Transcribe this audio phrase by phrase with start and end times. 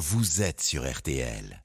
[0.00, 1.62] vous êtes sur RTL.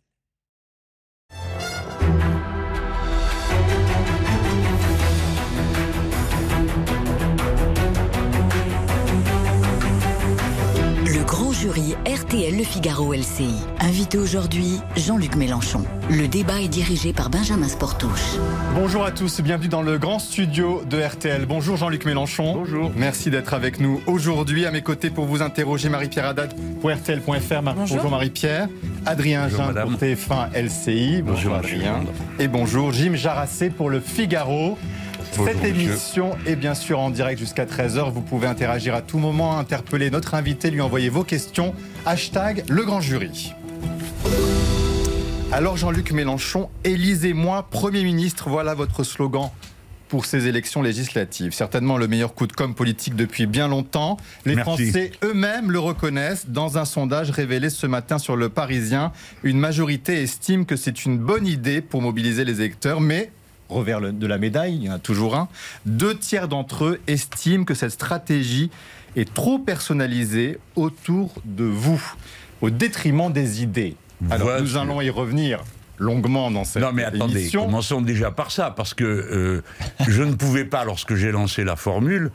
[11.65, 13.55] Jury RTL Le Figaro LCI.
[13.79, 15.83] Invité aujourd'hui, Jean-Luc Mélenchon.
[16.11, 18.35] Le débat est dirigé par Benjamin Sportouche.
[18.75, 21.47] Bonjour à tous, bienvenue dans le grand studio de RTL.
[21.47, 22.53] Bonjour Jean-Luc Mélenchon.
[22.53, 22.91] Bonjour.
[22.95, 24.67] Merci d'être avec nous aujourd'hui.
[24.67, 27.61] À mes côtés pour vous interroger, Marie-Pierre Haddad pour RTL.fr.
[27.63, 28.67] Bonjour, Marie-Pierre.
[29.07, 31.23] Adrien Jean pour TF1 LCI.
[31.23, 32.03] Bonjour, Adrien.
[32.37, 34.77] Et bonjour Jim Jarassé pour le Figaro.
[35.37, 35.91] Bonjour, Cette monsieur.
[35.91, 38.09] émission est bien sûr en direct jusqu'à 13h.
[38.09, 41.73] Vous pouvez interagir à tout moment, interpeller notre invité, lui envoyer vos questions.
[42.05, 43.53] Hashtag le grand jury.
[45.51, 49.49] Alors Jean-Luc Mélenchon, élisez-moi Premier ministre, voilà votre slogan
[50.07, 51.51] pour ces élections législatives.
[51.51, 54.15] Certainement le meilleur coup de com' politique depuis bien longtemps.
[54.45, 54.89] Les Merci.
[54.91, 56.47] Français eux-mêmes le reconnaissent.
[56.47, 59.11] Dans un sondage révélé ce matin sur Le Parisien,
[59.43, 63.31] une majorité estime que c'est une bonne idée pour mobiliser les électeurs, mais
[63.69, 65.47] revers de la médaille, il y en a toujours un,
[65.85, 68.69] deux tiers d'entre eux estiment que cette stratégie
[69.15, 72.01] est trop personnalisée autour de vous,
[72.61, 73.95] au détriment des idées.
[74.29, 74.61] Alors Voilà.
[74.61, 75.63] nous allons y revenir
[75.97, 77.65] longuement dans cette Non mais attendez, émission.
[77.65, 79.63] commençons déjà par ça, parce que euh,
[80.07, 82.31] je ne pouvais pas, lorsque j'ai lancé la formule,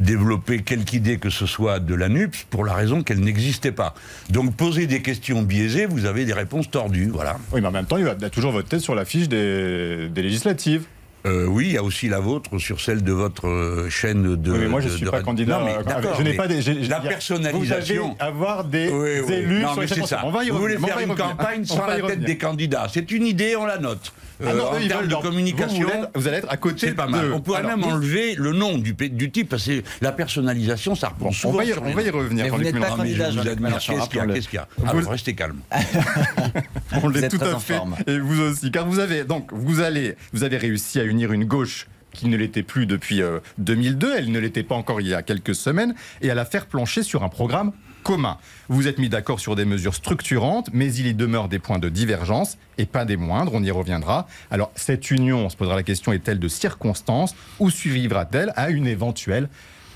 [0.00, 3.94] développer quelque idée que ce soit de la NUPS pour la raison qu'elle n'existait pas.
[4.30, 7.38] Donc poser des questions biaisées, vous avez des réponses tordues, voilà.
[7.52, 10.84] Oui, mais en même temps, il y a toujours tête sur l'affiche des, des législatives.
[11.26, 14.52] Euh, oui, il y a aussi la vôtre sur celle de votre euh, chaîne de.
[14.52, 15.58] oui, mais moi, je ne suis de- pas candidat.
[15.58, 16.62] Non, mais euh, d'accord, je n'ai pas des.
[16.88, 17.60] La personnalisation.
[17.60, 19.32] Vous allez avoir des Oui, oui.
[19.34, 20.22] élus Non, sur mais c'est ça.
[20.24, 22.86] On va y Vous voulez faire une campagne sans la tête des candidats.
[22.92, 24.12] C'est une idée, on la note.
[24.42, 25.86] Ah non, en ils termes veulent de communication.
[26.14, 27.26] Vous, allez être à côté C'est pas mal.
[27.28, 28.94] de- On pourrait Alors, même vous- enlever le nom du,
[29.30, 31.92] type parce que la personnalisation, ça reprend Bon, on souvent va y, sur on les
[31.92, 32.44] va y revenir.
[32.44, 35.58] Mais vous n'êtes pas candidat, vous Qu'est-ce qu'il y a Alors, Vous- restez calme.
[37.02, 37.74] On l'est êtes tout à en fait.
[37.74, 37.96] forme.
[38.06, 41.44] Et vous aussi, car vous avez donc vous allez vous avez réussi à unir une
[41.44, 45.14] gauche qui ne l'était plus depuis euh, 2002, elle ne l'était pas encore il y
[45.14, 48.38] a quelques semaines, et à la faire plancher sur un programme commun.
[48.68, 51.88] Vous êtes mis d'accord sur des mesures structurantes, mais il y demeure des points de
[51.88, 54.26] divergence, et pas des moindres, on y reviendra.
[54.50, 58.86] Alors cette union, on se posera la question, est-elle de circonstance, ou suivra-t-elle à une
[58.86, 59.48] éventuelle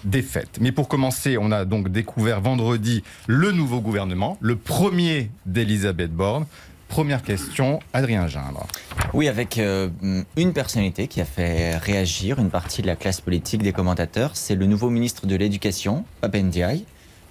[0.05, 0.59] défaite?
[0.61, 6.47] Mais pour commencer, on a donc découvert vendredi le nouveau gouvernement, le premier d'Elisabeth Borne.
[6.89, 8.67] Première question, Adrien Gindre.
[9.13, 9.89] Oui, avec euh,
[10.37, 14.55] une personnalité qui a fait réagir une partie de la classe politique des commentateurs, c'est
[14.55, 16.85] le nouveau ministre de l'Éducation, Papendiaï.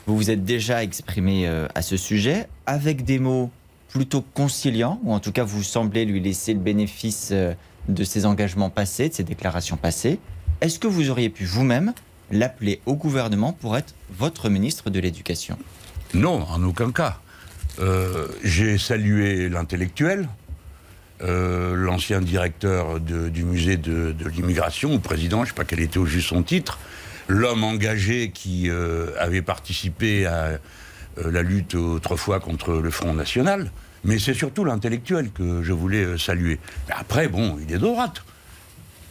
[0.05, 3.51] Vous vous êtes déjà exprimé euh, à ce sujet avec des mots
[3.87, 7.53] plutôt conciliants, ou en tout cas vous semblez lui laisser le bénéfice euh,
[7.87, 10.19] de ses engagements passés, de ses déclarations passées.
[10.61, 11.93] Est-ce que vous auriez pu vous-même
[12.31, 15.57] l'appeler au gouvernement pour être votre ministre de l'Éducation?
[16.13, 17.19] Non, en aucun cas.
[17.79, 20.29] Euh, J'ai salué l'intellectuel,
[21.21, 25.97] euh, l'ancien directeur du musée de, l'immigration, ou président, je ne sais pas quel était
[25.97, 26.77] au juste son titre,
[27.27, 30.59] l'homme engagé qui euh, avait participé à
[31.17, 33.71] la lutte autrefois contre le Front National.
[34.03, 36.59] Mais c'est surtout l'intellectuel que je voulais saluer.
[36.89, 38.23] Après, bon, il est de droite.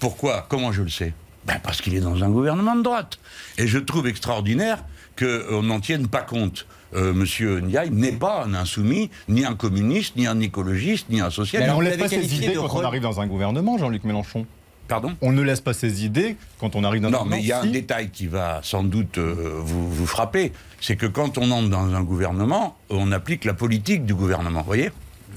[0.00, 0.46] Pourquoi?
[0.50, 1.14] Comment je le sais?
[1.46, 3.18] Ben Parce qu'il est dans un gouvernement de droite.
[3.56, 4.84] Et je trouve extraordinaire
[5.18, 6.66] qu'on n'en tienne pas compte.
[6.94, 11.25] Euh, Monsieur Ndiaye n'est pas un insoumis, ni un communiste, ni un écologiste, ni un
[11.26, 11.64] Mais socialiste.
[11.70, 14.47] alors, on ne laisse pas ses idées quand on arrive dans un gouvernement, Jean-Luc Mélenchon.
[14.88, 15.14] Pardon?
[15.22, 17.36] On ne laisse pas ses idées quand on arrive dans un Non, gouvernement.
[17.36, 20.97] mais il y a un détail qui va sans doute euh, vous, vous frapper, c'est
[20.97, 24.60] que quand on entre dans un gouvernement, on applique la politique du gouvernement.
[24.60, 24.91] Vous voyez?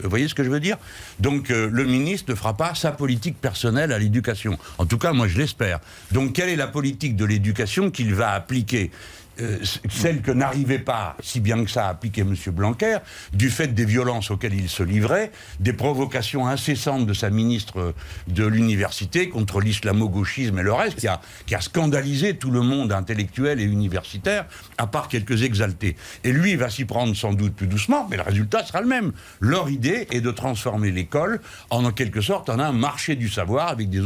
[0.04, 0.76] Vous voyez ce que je veux dire?
[1.22, 4.58] Donc euh, le ministre ne fera pas sa politique personnelle à l'éducation.
[4.78, 5.80] En tout cas, moi je l'espère.
[6.12, 8.92] Donc quelle est la politique de l'éducation qu'il va appliquer?
[9.42, 9.58] Euh,
[9.90, 12.36] celle que n'arrivait pas si bien que ça à appliquer M.
[12.54, 12.98] Blanquer,
[13.34, 17.94] du fait des violences auxquelles il se livrait, des provocations incessantes de sa ministre
[18.28, 22.94] de l'université contre l'islamo-gauchisme et le reste, qui a, qui a scandalisé tout le monde
[22.94, 24.46] intellectuel et universitaire,
[24.78, 25.98] à part quelques exaltés.
[26.24, 28.88] Et lui, il va s'y prendre sans doute plus doucement, mais le résultat sera le
[28.88, 29.12] même.
[29.42, 31.42] Leur idée est de transformer l'école
[31.72, 34.02] en, en quelque sorte, en un marché du savoir, avec des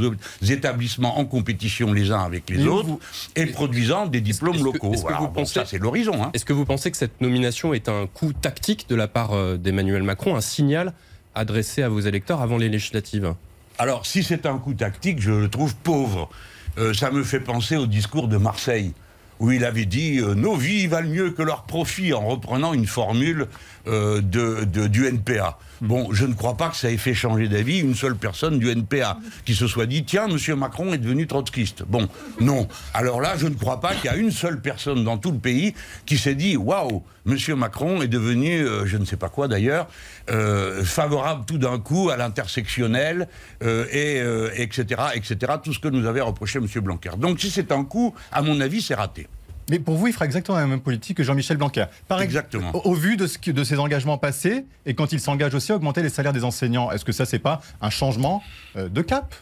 [0.52, 3.00] établissements en compétition les uns avec les autres, vous-
[3.36, 4.92] et produisant des diplômes locaux.
[4.92, 6.24] que Alors, vous bon, pensez- ça, c'est l'horizon.
[6.24, 6.32] Hein.
[6.34, 9.58] Est-ce que vous pensez que cette nomination est un coup tactique de la part euh,
[9.58, 10.94] d'Emmanuel Macron, un signal
[11.36, 13.34] adressé à vos électeurs avant les législatives?
[13.78, 16.30] Alors, si c'est un coup tactique, je le trouve pauvre.
[16.78, 18.94] Euh, ça me fait penser au discours de Marseille,
[19.40, 22.88] où il avait dit euh, nos vies valent mieux que leurs profits en reprenant une
[22.88, 23.48] formule
[23.88, 25.58] euh, de, de- du NPA.
[25.82, 28.70] Bon, je ne crois pas que ça ait fait changer d'avis une seule personne du
[28.70, 31.84] NPA qui se soit dit tiens, Monsieur Macron est devenu trotskiste.
[31.88, 32.08] Bon,
[32.42, 32.68] non.
[32.94, 35.38] Alors là, je ne crois pas qu'il y a une seule personne dans tout le
[35.38, 35.74] pays
[36.06, 39.88] qui s'est dit waouh, Monsieur Macron est devenu, euh, je ne sais pas quoi d'ailleurs,
[40.30, 43.28] euh, favorable tout d'un coup à l'intersectionnel
[43.64, 44.20] euh, et
[44.62, 45.54] etc etc.
[45.64, 47.12] Tout ce que nous avait reproché Monsieur Blanquer.
[47.18, 49.28] Donc si c'est un coup, à mon avis, c'est raté.
[49.70, 51.86] Mais pour vous, il fera exactement la même politique que Jean-Michel Blanquer.
[52.08, 52.72] Par ex- Exactement.
[52.76, 55.72] Au, au vu de, ce que- de ses engagements passés, et quand il s'engage aussi
[55.72, 58.42] à augmenter les salaires des enseignants, est-ce que ça, c'est pas un changement
[58.76, 59.36] euh, de cap?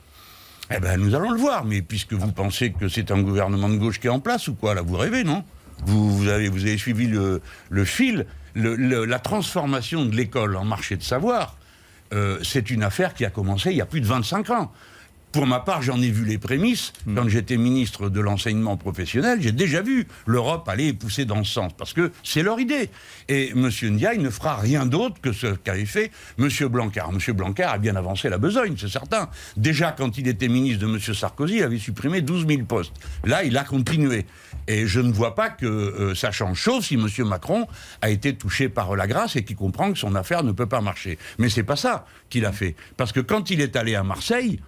[0.70, 1.64] Eh ben, nous allons le voir.
[1.66, 4.56] Mais puisque vous pensez que c'est un gouvernement de gauche qui est en place ou
[4.56, 5.44] quoi, là, vous rêvez, non?
[5.86, 8.26] Vous, vous avez, vous avez suivi le, le fil.
[8.54, 11.58] Le- le- la transformation de l'école en marché de savoir,
[12.14, 14.72] euh, c'est une affaire qui a commencé il y a plus de 25 ans.
[15.32, 16.94] Pour ma part, j'en ai vu les prémices.
[17.16, 21.74] Quand j'étais ministre de l'enseignement professionnel, j'ai déjà vu l'Europe aller pousser dans ce sens,
[21.78, 22.90] parce que c'est leur idée.
[23.28, 23.70] Et M.
[23.70, 26.50] Ndiaye ne fera rien d'autre que ce qu'avait fait M.
[26.70, 27.04] Blanquer.
[27.10, 27.36] M.
[27.36, 29.30] Blanquer a bien avancé la besogne, c'est certain.
[29.58, 31.00] Déjà, quand il était ministre de M.
[31.00, 32.94] Sarkozy, il avait supprimé 12 000 postes.
[33.26, 34.26] Là, il a continué.
[34.68, 37.08] Et je ne vois pas que euh, ça change, sauf si M.
[37.26, 37.68] Macron
[38.02, 40.82] a été touché par la grâce et qu'il comprend que son affaire ne peut pas
[40.82, 41.18] marcher.
[41.38, 42.76] Mais c'est pas ça qu'il a fait.
[42.96, 44.60] Parce que quand il est allé à Marseille,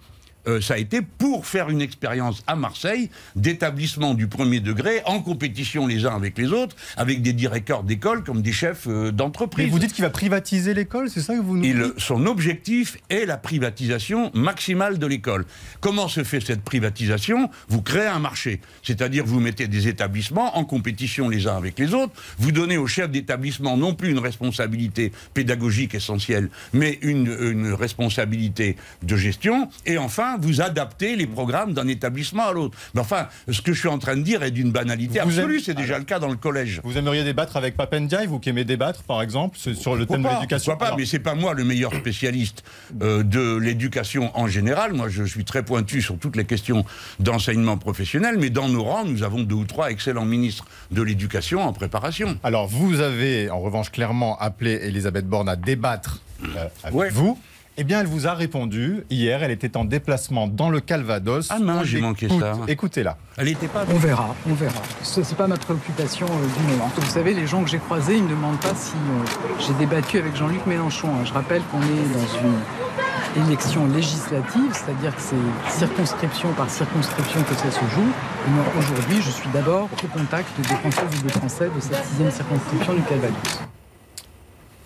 [0.46, 5.20] euh, ça a été pour faire une expérience à Marseille d'établissement du premier degré en
[5.20, 9.12] compétition les uns avec les autres, avec des directeurs d'école comme des chefs euh, Mais
[9.12, 9.70] d'entreprise.
[9.70, 11.98] vous dites qu'il va privatiser l'école, c'est ça que vous nous Il- dites?
[11.98, 15.44] son objectif est la privatisation maximale de l'école.
[15.80, 17.50] Comment se fait cette privatisation?
[17.68, 21.94] Vous créez un marché, c'est-à-dire vous mettez des établissements en compétition les uns avec les
[21.94, 27.72] autres, vous donnez aux chefs d'établissement non plus une responsabilité pédagogique essentielle, mais une, une
[27.72, 32.76] responsabilité de gestion, et enfin vous adaptez les programmes d'un établissement à l'autre.
[32.94, 35.60] Mais enfin, ce que je suis en train de dire est d'une banalité Vous absolue,
[35.60, 36.80] c'est déjà le cas dans le collège.
[36.84, 40.22] Vous aimeriez débattre avec Papendiaï, vous qui aimez débattre, par exemple, sur le Pourquoi thème
[40.24, 42.62] de l'éducation pourquoi pas, mais c'est pas moi le meilleur spécialiste
[43.02, 44.92] euh, de l'éducation en général.
[44.92, 46.84] Moi, je suis très pointu sur toutes les questions
[47.18, 51.62] d'enseignement professionnel, mais dans nos rangs, nous avons deux ou trois excellents ministres de l'éducation
[51.62, 52.38] en préparation.
[52.42, 57.10] Alors, vous avez en revanche clairement appelé Elisabeth Borne à débattre euh, avec Ouais.
[57.10, 57.38] vous.
[57.82, 59.04] Eh bien, elle vous a répondu.
[59.08, 61.46] Hier, elle était en déplacement dans le Calvados.
[61.48, 62.52] Ah mince, On j'ai manqué ça.
[62.68, 63.16] Écoutez-la.
[63.38, 63.86] Elle n'était pas.
[63.90, 64.82] On verra, on verra.
[65.02, 66.90] Ce n'est pas ma préoccupation euh, du moment.
[66.94, 69.72] Vous savez, les gens que j'ai croisés, ils ne me demandent pas si euh, j'ai
[69.78, 71.08] débattu avec Jean-Luc Mélenchon.
[71.08, 71.24] hein.
[71.24, 77.54] Je rappelle qu'on est dans une élection législative, c'est-à-dire que c'est circonscription par circonscription que
[77.54, 78.10] ça se joue.
[78.46, 82.04] Et moi, aujourd'hui, je suis d'abord au contact des Françaises et des Français de cette
[82.04, 83.60] sixième circonscription du Calvados.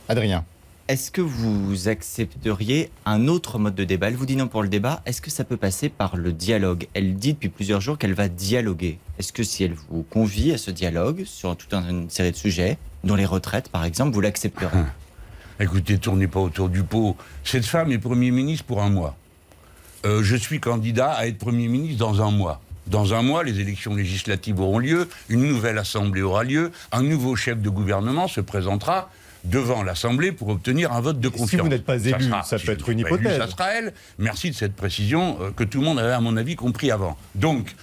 [0.09, 0.45] Adrien.
[0.87, 4.09] Est-ce que vous accepteriez un autre mode de débat?
[4.09, 5.01] Elle vous dit non pour le débat.
[5.07, 6.89] Est-ce que ça peut passer par le dialogue?
[6.93, 8.99] Elle dit depuis plusieurs jours qu'elle va dialoguer.
[9.19, 12.77] Est-ce que si elle vous convie à ce dialogue sur toute une série de sujets,
[13.03, 14.77] dont les retraites par exemple, vous l'accepterez?
[15.59, 17.17] Écoutez, tournez pas autour du pot.
[17.45, 19.17] Cette femme est Premier ministre pour un mois.
[20.05, 22.61] Euh, je suis candidat à être Premier ministre dans un mois.
[22.89, 27.37] Dans un mois, les élections législatives auront lieu, une nouvelle Assemblée aura lieu, un nouveau
[27.37, 29.09] chef de gouvernement se présentera
[29.45, 31.63] devant l'Assemblée pour obtenir un vote de Si confiance.
[31.63, 33.39] vous n'êtes pas élu, ça si peut je être ne une pas élu, hypothèse.
[33.39, 33.93] ça sera elle.
[34.19, 37.17] Merci de cette précision euh, que tout le monde avait, à mon avis, compris avant.
[37.35, 37.75] Donc,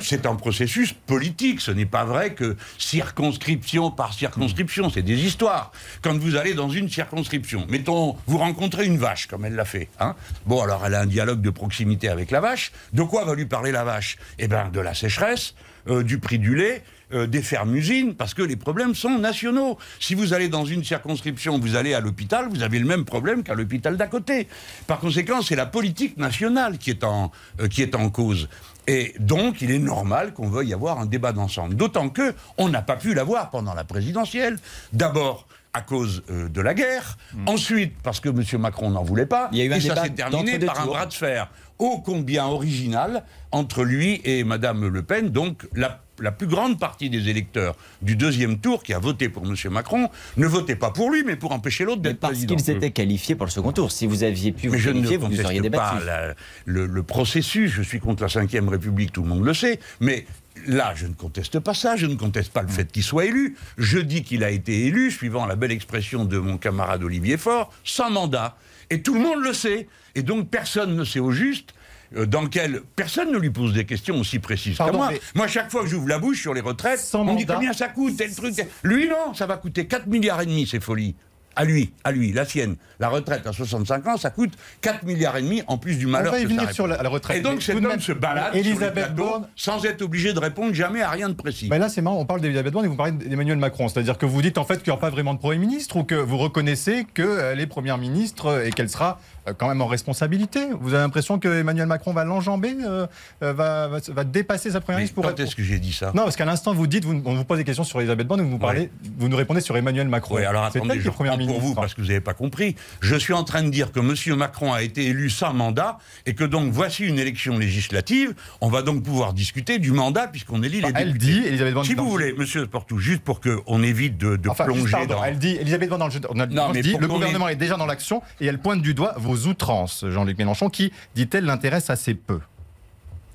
[0.00, 1.60] c'est un processus politique.
[1.60, 5.72] Ce n'est pas vrai que circonscription par circonscription, c'est des histoires.
[6.02, 9.88] Quand vous allez dans une circonscription, mettons, vous rencontrez une vache, comme elle l'a fait.
[10.00, 10.14] Hein
[10.46, 12.72] bon, alors elle a un dialogue de proximité avec la vache.
[12.92, 14.18] De quoi va lui parler la vache?
[14.38, 15.54] Eh bien, de la sécheresse,
[15.88, 16.82] euh, du prix du lait,
[17.12, 19.78] euh, des fermes-usines, parce que les problèmes sont nationaux.
[20.00, 23.42] Si vous allez dans une circonscription, vous allez à l'hôpital, vous avez le même problème
[23.42, 24.48] qu'à l'hôpital d'à côté.
[24.86, 27.30] Par conséquent, c'est la politique nationale qui est en,
[27.60, 28.48] euh, qui est en cause.
[28.86, 31.74] Et donc, il est normal qu'on veuille avoir un débat d'ensemble.
[31.74, 34.58] D'autant que on n'a pas pu l'avoir pendant la présidentielle.
[34.92, 38.42] D'abord à cause euh, de la guerre, ensuite parce que M.
[38.60, 40.86] Macron n'en voulait pas, Il y a eu un et ça s'est terminé par un
[40.86, 45.28] bras de fer ô combien original entre lui et Mme Le Pen.
[45.28, 49.44] Donc la, la plus grande partie des électeurs du deuxième tour qui a voté pour
[49.46, 49.54] M.
[49.70, 52.56] Macron ne votait pas pour lui, mais pour empêcher l'autre d'être parce président.
[52.56, 53.92] qu'ils étaient qualifiés pour le second tour.
[53.92, 56.34] Si vous aviez pu vous Mais je ne qualifier, vous pas la-
[56.64, 57.70] le, le processus.
[57.70, 59.78] Je suis contre la Ve République, tout le monde le sait.
[60.00, 60.26] Mais
[60.66, 61.96] là, je ne conteste pas ça.
[61.96, 63.56] Je ne conteste pas le fait qu'il soit élu.
[63.76, 67.72] Je dis qu'il a été élu, suivant la belle expression de mon camarade Olivier Faure,
[67.84, 68.56] sans mandat.
[68.90, 69.88] Et tout le monde le sait.
[70.14, 71.74] Et donc personne ne sait au juste.
[72.16, 75.08] Euh, Dans lequel personne ne lui pose des questions aussi précises que moi.
[75.12, 77.46] mais- Moi, chaque fois que j'ouvre la bouche sur les retraites, Sans on me dit
[77.46, 78.54] combien ça coûte, tel truc.
[78.54, 81.14] tel- Lui, non, ça va coûter 4 milliards et demi, ces folies.
[81.56, 85.36] à lui, à lui, la sienne, la retraite à 65 ans, ça coûte 4 milliards
[85.38, 86.30] et demi en plus du On malheur.
[86.30, 87.38] va y que ça venir sur la, la retraite.
[87.38, 89.48] Et donc Mais cet homme même, se balade sur les Elisabeth Borne.
[89.56, 91.66] sans être obligé de répondre jamais à rien de précis.
[91.66, 93.88] Ben là, c'est marrant, on parle d'Elisabeth Borne et vous parlez d'Emmanuel Macron.
[93.88, 96.04] C'est-à-dire que vous dites en fait qu'il n'y aura pas vraiment de Premier ministre ou
[96.04, 100.60] que vous reconnaissez qu'elle est Première ministre et qu'elle sera euh, quand même en responsabilité.
[100.80, 103.06] Vous avez l'impression que Emmanuel Macron va l'enjamber, euh,
[103.42, 106.12] euh, va, va, va dépasser sa Première ministre pour quand est-ce que j'ai dit ça?
[106.14, 108.40] Non, parce qu'à l'instant, vous dites, vous- on vous pose des questions sur Elisabeth Borne
[108.42, 110.36] vous, nous parlez, vous nous répondez sur Emmanuel Macron.
[110.36, 112.76] Oui, alors attendez, je est Première pour vous parce que vous n'avez pas compris.
[113.00, 114.36] Je suis en train de dire que M.
[114.36, 118.34] Macron a été élu sans mandat et que donc voici une élection législative.
[118.60, 121.32] On va donc pouvoir discuter du mandat puisqu'on élit les Enfin, elle députés.
[121.40, 124.48] dit, Elisabeth Borne Si vous le- voulez, Monsieur Sportou, juste pour qu'on évite de, de
[124.48, 125.24] Enfin, juste, plonger pardon, dans...
[125.24, 127.86] elle dit, Elisabeth Borne dans le Non, on mais dit, le gouvernement est déjà dans
[127.86, 132.40] l'action et elle pointe du doigt vos outrances, Jean-Luc Mélenchon, qui, dit-elle, l'intéresse assez peu.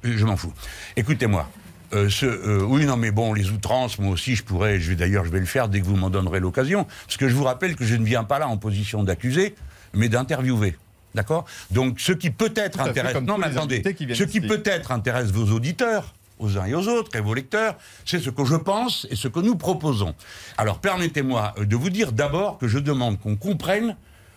[0.03, 0.53] Je m'en fous.
[0.95, 1.49] Écoutez-moi.
[1.93, 4.95] euh, ce, euh, oui, non, mais bon, les outrances, moi aussi, je pourrais, je vais
[4.95, 7.43] d'ailleurs, je vais le faire dès que vous m'en donnerez l'occasion, parce que je vous
[7.43, 9.55] rappelle que je ne viens pas là en position d'accusé,
[9.93, 10.75] mais d'interviewer.
[11.15, 11.45] D'accord?
[11.69, 13.15] Donc, ce qui peut-être intéresse.
[13.21, 13.81] Non, mais attendez.
[13.93, 17.75] qui Ce qui peut-être intéresse vos auditeurs, aux uns et aux autres, et vos lecteurs,
[18.05, 20.15] c'est ce que je pense et ce que nous proposons.
[20.57, 23.95] Alors, permettez-moi euh, de vous dire d'abord que je demande qu'on comprenne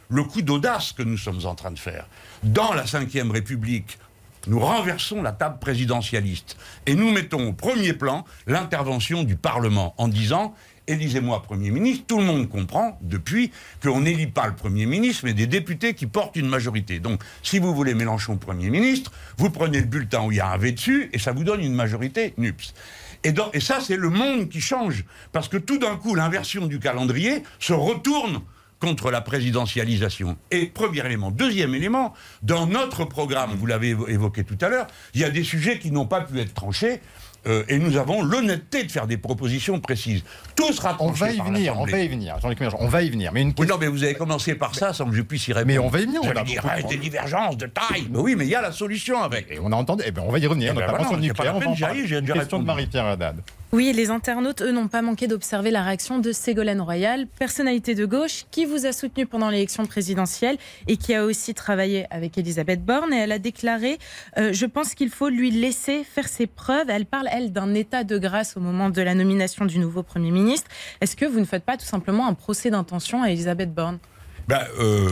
[0.08, 2.06] le coup d'audace que nous sommes en train de faire.
[2.42, 3.98] Dans la Ve République,
[4.46, 10.06] nous renversons la table présidentialiste et nous mettons au premier plan l'intervention du Parlement en
[10.06, 10.54] disant
[10.86, 12.04] élisez-moi Premier ministre.
[12.06, 13.50] Tout le monde comprend depuis
[13.82, 17.00] qu'on n'élit pas le Premier ministre, mais des députés qui portent une majorité.
[17.00, 20.48] Donc, si vous voulez Mélenchon Premier ministre, vous prenez le bulletin où il y a
[20.48, 22.75] un V dessus et ça vous donne une majorité NUPS.
[23.25, 25.04] Et, et ça, c'est le monde qui change.
[25.32, 28.42] Parce que tout d'un coup, l'inversion du calendrier se retourne
[28.80, 30.37] contre la présidentialisation.
[30.50, 31.30] Et premier élément.
[31.30, 35.30] Deuxième élément, dans notre programme, vous l'avez évo- évoqué tout à l'heure, il y a
[35.30, 37.00] des sujets qui n'ont pas pu être tranchés.
[37.49, 40.25] euh, et nous avons l'honnêteté de faire des propositions précises.
[40.56, 42.88] Tout sera On tranché va y par venir, on va y venir, Jean-Luc Mélenchon, on
[42.88, 43.30] va y venir.
[43.33, 43.75] Mais une Oui, question.
[43.76, 45.68] non, mais vous avez commencé par ça sans que je puisse y répondre.
[45.73, 48.09] Mais on va y venir, on J'allais a dire, de- des divergences de taille.
[48.11, 49.49] Mais oui, mais il y a la solution avec.
[49.52, 51.14] Et on a entendu, eh ben, on va y revenir, Eh ben notamment voilà, sur
[51.14, 51.52] le nucléaire.
[51.54, 52.02] on va peine, en parler.
[52.33, 52.64] Question de.
[52.64, 53.37] Marie-Pierre Haddad.
[53.73, 58.06] Oui, les internautes, eux, n'ont pas manqué d'observer la réaction de Ségolène Royal, personnalité de
[58.06, 60.56] gauche, qui vous a soutenu pendant l'élection présidentielle
[60.87, 63.12] et qui a aussi travaillé avec Elisabeth Borne.
[63.12, 63.99] Et elle a déclaré
[64.38, 66.88] euh, Je pense qu'il faut lui laisser faire ses preuves.
[66.88, 70.30] Elle parle, elle, d'un état de grâce au moment de la nomination du nouveau Premier
[70.30, 70.70] ministre.
[71.00, 73.99] Est-ce que vous ne faites pas tout simplement un procès d'intention à Elisabeth Borne?
[74.46, 75.11] Ben, euh,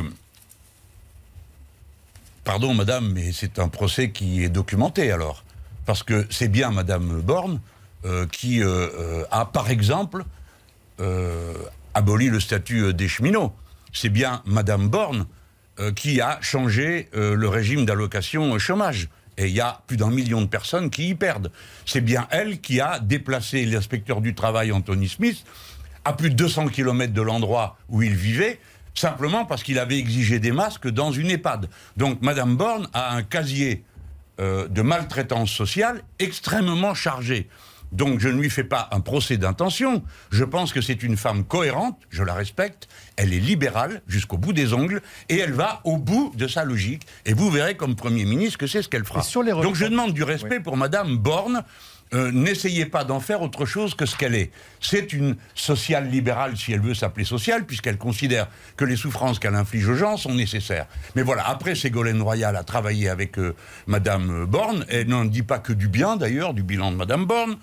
[2.44, 5.44] Pardon, madame, mais c'est un procès qui est documenté alors.
[5.86, 7.58] Parce que c'est bien madame Borne
[8.30, 10.24] qui euh, euh, a, par exemple,
[11.00, 11.54] euh,
[11.94, 13.54] aboli le statut euh, des cheminots.
[13.92, 15.26] C'est bien madame Borne
[15.80, 19.08] euh, qui a changé euh, le régime d'allocation chômage.
[19.36, 21.50] Et il y a plus d'un million de personnes qui y perdent.
[21.86, 25.44] C'est bien elle qui a déplacé l'inspecteur du travail Anthony Smith
[26.04, 28.60] à plus de 200 km de l'endroit où il vivait,
[28.94, 31.68] simplement parce qu'il avait exigé des masques dans une EHPAD.
[31.96, 33.82] Donc Madame Borne a un casier
[34.38, 37.48] euh, de maltraitance sociale extrêmement chargé.
[37.94, 40.02] Donc je ne lui fais pas un procès d'intention.
[40.30, 44.52] Je pense que c'est une femme cohérente, je la respecte, elle est libérale jusqu'au bout
[44.52, 47.06] des ongles, et elle va au bout de sa logique.
[47.24, 49.22] Et vous verrez comme Premier ministre que c'est ce qu'elle fera.
[49.22, 51.62] Sur les Donc je demande du respect pour Madame Borne.
[52.14, 54.50] Euh, N'essayez pas d'en faire autre chose que ce qu'elle est.
[54.80, 59.54] C'est une sociale libérale, si elle veut s'appeler sociale, puisqu'elle considère que les souffrances qu'elle
[59.54, 60.86] inflige aux gens sont nécessaires.
[61.16, 63.54] Mais voilà, après, Ségolène Royal a travaillé avec euh,
[63.86, 64.84] Madame Borne.
[64.88, 67.56] Elle n'en dit pas que du bien, d'ailleurs, du bilan de Madame Borne.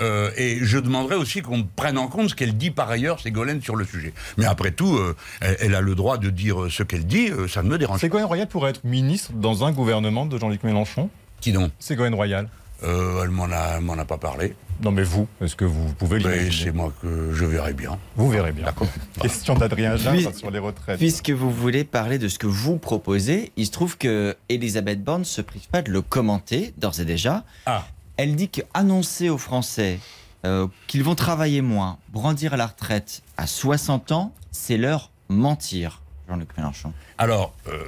[0.00, 3.62] Euh, et je demanderai aussi qu'on prenne en compte ce qu'elle dit par ailleurs, Ségolène,
[3.62, 4.12] sur le sujet.
[4.38, 7.48] Mais après tout, euh, elle, elle a le droit de dire ce qu'elle dit, euh,
[7.48, 8.00] ça ne me dérange pas.
[8.00, 11.10] Ségolène Royal pourrait être ministre dans un gouvernement de Jean-Luc Mélenchon?
[11.40, 11.70] Qui donc?
[11.78, 12.48] Ségolène Royal
[12.84, 14.54] Euh, Elle m'en a, m'en a pas parlé.
[14.82, 17.98] Non mais vous, est-ce que vous pouvez Mais l'imaginer c'est moi que je verrai bien.
[18.16, 18.66] Vous verrez bien.
[19.20, 20.98] Question d'Adrien Jean sur les retraites.
[20.98, 25.20] Puisque vous voulez parler de ce que vous proposez, il se trouve que Elisabeth Borne
[25.20, 27.44] ne se prive pas de le commenter, d'ores et déjà.
[27.66, 27.86] Ah.
[28.16, 29.98] Elle dit qu'annoncer aux Français
[30.44, 36.48] euh, qu'ils vont travailler moins, brandir la retraite à 60 ans, c'est leur mentir, Jean-Luc
[36.56, 36.92] Mélenchon.
[37.16, 37.78] Alors, euh,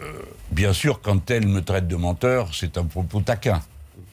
[0.53, 3.61] bien sûr, quand elle me traite de menteur, c'est un propos taquin.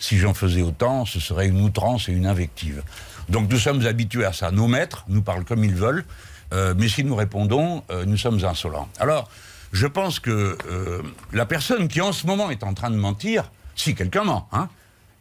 [0.03, 2.83] Si j'en faisais autant, ce serait une outrance et une invective.
[3.29, 4.51] Donc nous sommes habitués à ça.
[4.51, 6.03] Nos maîtres nous parlent comme ils veulent,
[6.51, 8.89] euh, mais si nous répondons, euh, nous sommes insolents.
[8.99, 9.29] Alors,
[9.71, 13.49] je pense que euh, la personne qui en ce moment est en train de mentir,
[13.77, 14.67] si quelqu'un ment, hein,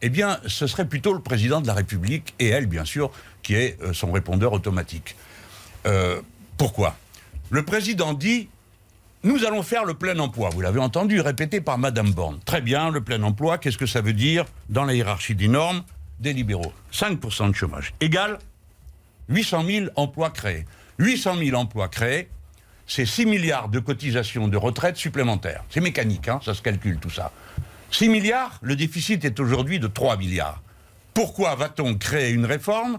[0.01, 3.13] eh bien, ce serait plutôt le président de la République et elle, bien sûr,
[3.45, 5.15] qui est son répondeur automatique.
[6.57, 6.97] Pourquoi?
[7.51, 8.49] Le président dit
[9.25, 10.51] nous allons faire le plein emploi.
[10.51, 12.41] Vous l'avez entendu, répété par Madame Borne.
[12.45, 15.85] Très bien, le plein emploi, qu'est-ce que ça veut dire dans la hiérarchie des normes
[16.19, 16.73] des libéraux?
[16.93, 18.39] 5% de chômage égale
[19.29, 20.67] 800 000 emplois créés.
[20.99, 22.29] 800 000 emplois créés,
[22.87, 25.65] c'est 6 milliards de cotisations de retraite supplémentaires.
[25.71, 27.33] C'est mécanique, hein, ça se calcule tout ça.
[27.91, 30.63] 6 milliards, le déficit est aujourd'hui de 3 milliards.
[31.15, 32.99] Pourquoi va-t-on créer une réforme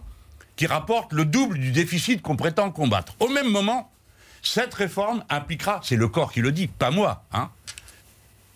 [0.55, 3.13] qui rapporte le double du déficit qu'on prétend combattre?
[3.19, 3.91] Au même moment,
[4.43, 7.49] cette réforme impliquera, c'est le corps qui le dit, pas moi, hein,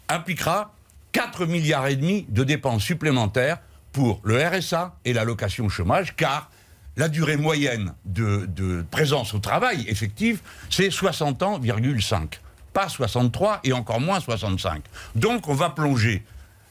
[0.09, 0.73] impliquera
[1.13, 3.57] 4 milliards et demi de dépenses supplémentaires
[3.93, 6.51] pour le RSA et l'allocation chômage, car
[6.97, 12.39] la durée moyenne de, de présence au travail effective, c'est 60 ans,5.
[12.73, 14.83] Pas 63 et encore moins 65.
[15.15, 16.23] Donc on va plonger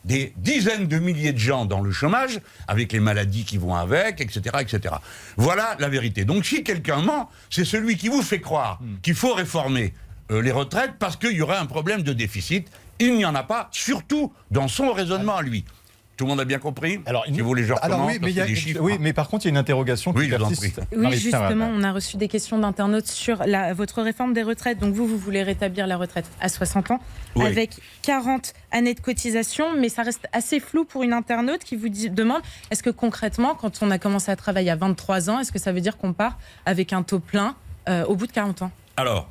[0.07, 4.21] des dizaines de milliers de gens dans le chômage, avec les maladies qui vont avec,
[4.21, 4.57] etc.
[4.61, 4.95] etc.
[5.37, 6.25] Voilà la vérité.
[6.25, 9.93] Donc si quelqu'un ment, c'est celui qui vous fait croire qu'il faut réformer
[10.31, 12.69] euh, les retraites parce qu'il y aurait un problème de déficit.
[12.99, 15.65] Il n'y en a pas, surtout dans son raisonnement à lui.
[16.17, 18.33] Tout le monde a bien compris Alors, Si vous voulez, je Alors recommence, oui, mais,
[18.33, 18.99] y a- chiffres, oui, hein.
[19.01, 20.77] mais par contre, il y a une interrogation qui Oui, je vous en persiste.
[20.87, 20.97] prie.
[20.99, 24.79] Oui, justement, on a reçu des questions d'internautes sur la- votre réforme des retraites.
[24.79, 27.01] Donc vous, vous voulez rétablir la retraite à 60 ans
[27.35, 27.45] Oui.
[27.47, 31.91] avec 40 années de cotisation, mais ça reste assez flou pour une internaute qui vous
[31.91, 35.53] dit- demande est-ce que concrètement, quand on a commencé à travailler à 23 ans, est-ce
[35.53, 37.55] que ça veut dire qu'on part avec un taux plein
[37.91, 38.71] euh, au bout de 40 ans?
[38.97, 39.29] Alors,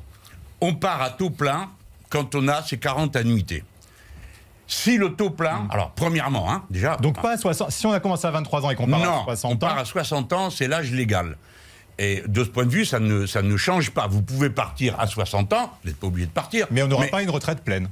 [0.60, 1.68] on part à taux plein
[2.10, 3.64] quand on a ces 40 annuités.
[4.66, 6.96] Si le taux plein, alors premièrement, hein, déjà.
[6.96, 7.70] Donc pas à 60.
[7.70, 9.78] Si on a commencé à 23 ans et qu'on part non, à 60 on part
[9.78, 11.36] à 60 ans, c'est l'âge légal.
[11.98, 14.06] Et de ce point de vue, ça ne, ça ne change pas.
[14.06, 16.66] Vous pouvez partir à 60 ans, vous n'êtes pas obligé de partir.
[16.70, 17.88] mais on n'aura pas une retraite pleine.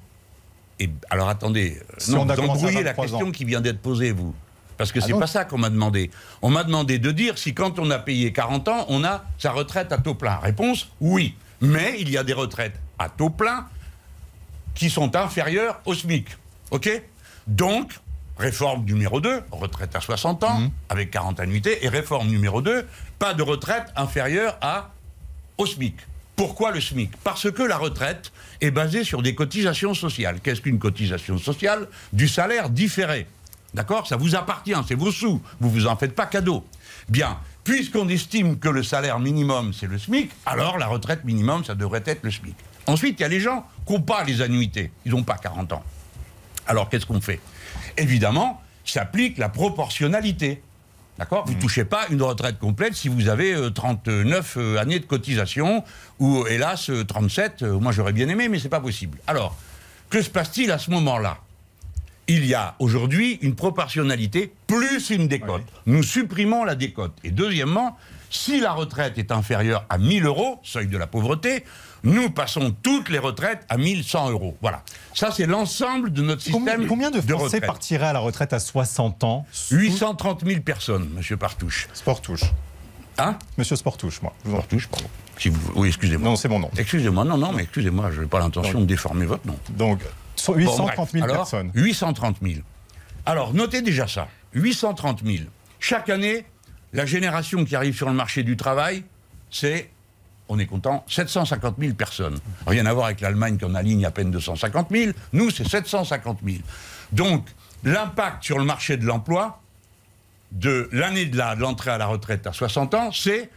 [0.80, 3.30] Et, alors attendez, euh, Si non, on a vous embrouillez la 23 question ans.
[3.30, 4.34] qui vient d'être posée, vous.
[4.76, 6.10] Parce que Ah c'est pas ça qu'on m'a demandé.
[6.42, 9.52] On m'a demandé de dire si quand on a payé 40 ans, on a sa
[9.52, 10.36] retraite à taux plein.
[10.36, 11.36] Réponse oui.
[11.60, 13.66] Mais il y a des retraites à taux plein
[14.74, 16.26] qui sont inférieures au SMIC.
[16.74, 16.90] OK
[17.46, 17.92] Donc,
[18.36, 20.70] réforme numéro 2, retraite à 60 ans, Mhm.
[20.88, 21.84] avec 40 annuités.
[21.84, 22.84] Et réforme numéro 2,
[23.18, 24.90] pas de retraite inférieure à
[25.56, 25.94] au SMIC.
[26.34, 27.12] Pourquoi le SMIC?
[27.22, 30.40] Parce que la retraite est basée sur des cotisations sociales.
[30.42, 31.86] Qu'est-ce qu'une cotisation sociale?
[32.12, 33.28] Du salaire différé.
[33.72, 34.08] D'accord?
[34.08, 35.40] Ça vous appartient, c'est vos sous.
[35.60, 36.64] Vous vous en faites pas cadeau.
[37.08, 37.38] Bien.
[37.62, 42.02] Puisqu'on estime que le salaire minimum, c'est le SMIC, alors la retraite minimum, ça devrait
[42.04, 42.56] être le SMIC.
[42.86, 44.90] Ensuite, il y a les gens qui n'ont pas les annuités.
[45.06, 45.84] Ils n'ont pas 40 ans.
[46.66, 47.40] Alors, qu'est-ce qu'on fait?
[47.96, 50.62] Évidemment, s'applique la proportionnalité.
[51.18, 51.44] D'accord?
[51.46, 55.06] Vous ne touchez pas une retraite complète si vous avez euh, 39 euh, années de
[55.06, 55.84] cotisation
[56.18, 57.62] ou, hélas, euh, 37.
[57.62, 59.18] euh, moi, j'aurais bien aimé, mais c'est pas possible.
[59.28, 59.56] Alors,
[60.10, 61.38] que se passe-t-il à ce moment-là?
[62.26, 65.62] Il y a aujourd'hui une proportionnalité plus une décote.
[65.86, 67.12] Nous supprimons la décote.
[67.22, 67.98] Et deuxièmement,
[68.36, 71.64] si la retraite est inférieure à 1000 euros, seuil de la pauvreté,
[72.02, 74.56] nous passons toutes les retraites à 1100 euros.
[74.60, 74.82] Voilà.
[75.14, 79.24] Ça, c'est l'ensemble de notre système combien de Français partiraient à la retraite à 60
[79.24, 81.88] ans sous 830 000 personnes, monsieur Partouche.
[81.94, 82.44] Sportouche.
[83.18, 84.34] Hein Monsieur Sportouche, moi.
[84.50, 85.06] Partouche, pardon.
[85.38, 85.60] Si vous...
[85.76, 86.30] Oui, excusez-moi.
[86.30, 86.70] Non, c'est mon nom.
[86.76, 89.56] Excusez-moi, non, non, mais excusez-moi, je n'ai pas l'intention de déformer votre nom.
[89.70, 90.00] Donc,
[90.36, 91.22] so- Bon, 830 000 bref.
[91.22, 91.70] Alors, personnes.
[91.74, 92.54] 830 000.
[93.26, 94.28] Alors, notez déjà ça.
[94.54, 95.44] 830 000.
[95.78, 96.44] Chaque année,
[96.94, 99.02] la génération qui arrive sur le marché du travail,
[99.50, 99.90] c'est,
[100.48, 102.38] on est content, 750 000 personnes.
[102.66, 105.12] Rien à voir avec l'Allemagne qui en aligne à peine 250 000.
[105.32, 106.58] Nous, c'est 750 000.
[107.10, 107.48] Donc,
[107.82, 109.60] l'impact sur le marché de l'emploi
[110.52, 113.50] de l'année de l'entrée à la retraite à 60 ans, c'est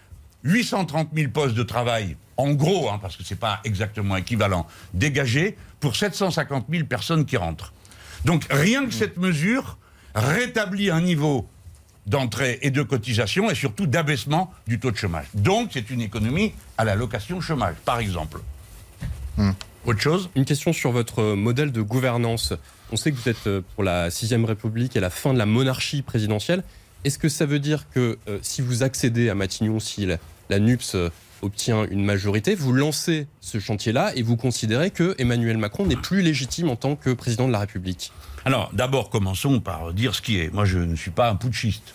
[0.43, 4.65] 830 000 postes de travail, en gros, hein, parce que ce n'est pas exactement équivalent,
[4.95, 7.71] dégagés pour 750 000 personnes qui rentrent.
[8.25, 9.77] Donc rien que cette mesure
[10.15, 11.47] rétablit un niveau
[12.07, 15.25] d'entrée et de cotisation et surtout d'abaissement du taux de chômage.
[15.33, 18.39] Donc c'est une économie à la location chômage, par exemple.
[19.85, 20.29] Autre chose?
[20.35, 22.53] Une question sur votre modèle de gouvernance.
[22.91, 25.45] On sait que vous êtes euh, pour la sixième République et la fin de la
[25.45, 26.63] monarchie présidentielle.
[27.03, 30.17] Est-ce que ça veut dire que euh, si vous accédez à Matignon, si la,
[30.49, 31.09] la NUPS euh,
[31.41, 36.21] obtient une majorité, vous lancez ce chantier-là et vous considérez que Emmanuel Macron n'est plus
[36.21, 38.11] légitime en tant que président de la République?
[38.47, 40.53] Alors, d'abord, commençons par dire ce qui est.
[40.53, 41.93] Moi, je ne suis pas un putschiste.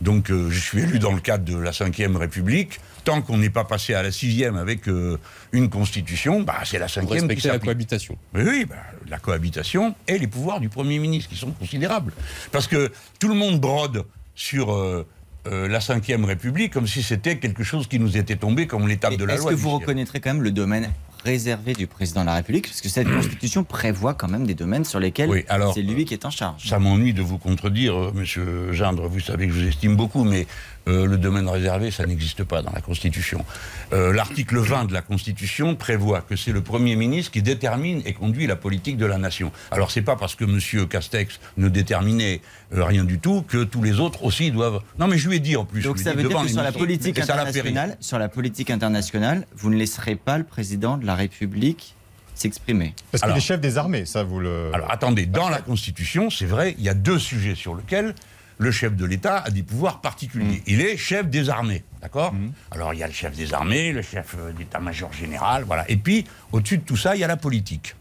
[0.00, 2.80] Donc, euh, je suis élu dans le cadre de la Ve République.
[3.04, 5.18] Tant qu'on n'est pas passé à la sixième avec euh,
[5.52, 8.16] une constitution, bah, c'est la cinquième qui la cohabitation.
[8.34, 12.14] Oui, oui, bah, la cohabitation et les pouvoirs du Premier ministre qui sont considérables.
[12.50, 15.06] Parce que tout le monde brode sur euh,
[15.46, 19.16] euh, la Ve République comme si c'était quelque chose qui nous était tombé comme l'étape
[19.16, 19.50] de la Est-ce loi.
[19.50, 20.90] que du vous reconnaîtrez quand même le domaine
[21.24, 24.84] réservé du président de la République Parce que cette constitution prévoit quand même des domaines
[24.84, 26.68] sur lesquels Oui, c'est lui qui est en charge.
[26.68, 29.08] Ça m'ennuie de vous contredire, euh, monsieur Gindre.
[29.08, 30.46] Vous savez que je vous estime beaucoup, mais
[30.88, 33.44] Euh, le domaine réservé, ça n'existe pas dans la Constitution.
[33.92, 38.12] Euh, L'article 20 de la Constitution prévoit que c'est le Premier ministre qui détermine et
[38.12, 39.52] conduit la politique de la nation.
[39.70, 40.88] Alors c'est pas parce que M.
[40.88, 42.40] Castex ne déterminait
[42.74, 44.80] euh, rien du tout que tous les autres aussi doivent.
[44.98, 45.82] Non mais je lui ai dit en plus.
[45.82, 49.76] Donc ça veut dire que sur la politique internationale, sur la politique internationale, vous ne
[49.76, 51.94] laisserez pas le président de la République
[52.34, 52.94] s'exprimer.
[53.10, 54.70] Parce qu'il est chef des armées, ça vous le.
[54.74, 58.14] Alors attendez, dans la Constitution, c'est vrai, il y a deux sujets sur lesquels
[58.58, 60.62] le chef de l'État a des pouvoirs particuliers.
[60.66, 62.34] Il est chef des armées, d'accord
[62.70, 65.90] Alors il y a le chef des armées, le chef euh, d'état-major général, voilà.
[65.90, 67.94] Et puis, au-dessus de tout ça, il y a la politique.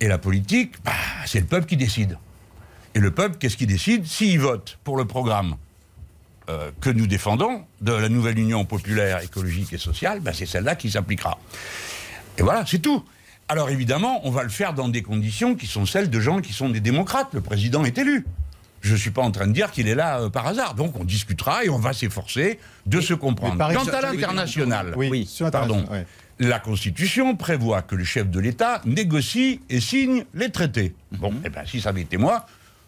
[0.00, 0.92] Et la politique, bah,
[1.26, 2.18] c'est le peuple qui décide.
[2.94, 4.06] Et le peuple, qu'est-ce qu'il décide?
[4.06, 5.56] S'il vote pour le programme
[6.48, 10.74] euh, que nous défendons, de la nouvelle Union populaire, écologique et sociale, bah, c'est celle-là
[10.74, 11.38] qui s'appliquera.
[12.38, 13.04] Et voilà, c'est tout.
[13.48, 16.52] Alors évidemment, on va le faire dans des conditions qui sont celles de gens qui
[16.52, 17.34] sont des démocrates.
[17.34, 18.24] Le président est élu.
[18.80, 20.74] Je ne suis pas en train de dire qu'il est là euh, par hasard.
[20.74, 23.56] Donc on discutera et on va s'efforcer de se comprendre.
[23.68, 25.84] mais Quant à l'international, Oui, pardon,
[26.38, 30.94] la Constitution prévoit que le chef de l'État négocie et signe les traités.
[31.12, 32.46] Bon, eh ben, si ça avait été moi,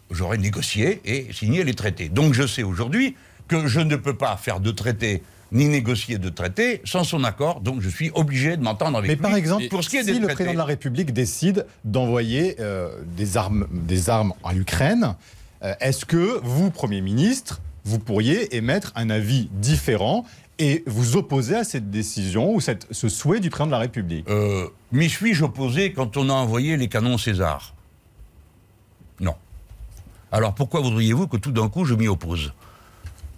[0.09, 2.09] j'aurais négocié et signé les traités.
[2.09, 3.15] Donc je sais aujourd'hui
[3.47, 7.61] que je ne peux pas faire de traité ni négocier de traité sans son accord,
[7.61, 9.21] donc je suis obligé de m'entendre avec Mais lui.
[9.21, 11.67] par exemple, pour ce qui est si des le traités, président de la République décide
[11.85, 15.13] d'envoyer euh, des, armes, des armes à l'Ukraine, euh,
[15.79, 20.25] est-ce que vous, Premier ministre, vous pourriez émettre un avis différent
[20.59, 24.29] et vous opposer à cette décision ou ce souhait du président de la République?
[24.29, 27.73] Euh, M'y suis-je opposé quand on a envoyé les canons César?
[29.19, 29.35] Non.
[30.31, 32.53] Alors pourquoi voudriez-vous que tout d'un coup je m'y oppose?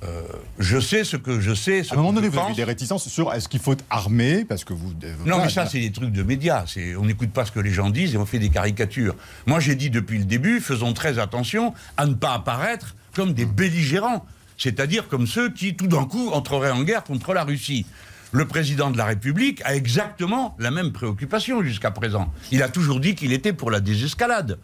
[0.04, 0.22] Euh,
[0.60, 1.84] Je sais ce que je sais.
[1.84, 2.56] Ce À un moment donné, vous avez pense.
[2.58, 4.90] des réticences sur est-ce qu'il faut armer parce que vous.
[4.90, 6.66] Non, voilà, mais ça, c'est des trucs de médias.
[7.00, 9.16] On n'écoute pas ce que les gens disent et on fait des caricatures.
[9.46, 13.46] Moi, j'ai dit depuis le début, faisons très attention à ne pas apparaître comme des
[13.46, 14.26] belligérants.
[14.58, 17.86] C'est-à-dire comme ceux qui, tout d'un coup, entreraient en guerre contre la Russie.
[18.32, 22.32] Le président de la République a exactement la même préoccupation jusqu'à présent.
[22.52, 24.58] Il a toujours dit qu'il était pour la désescalade.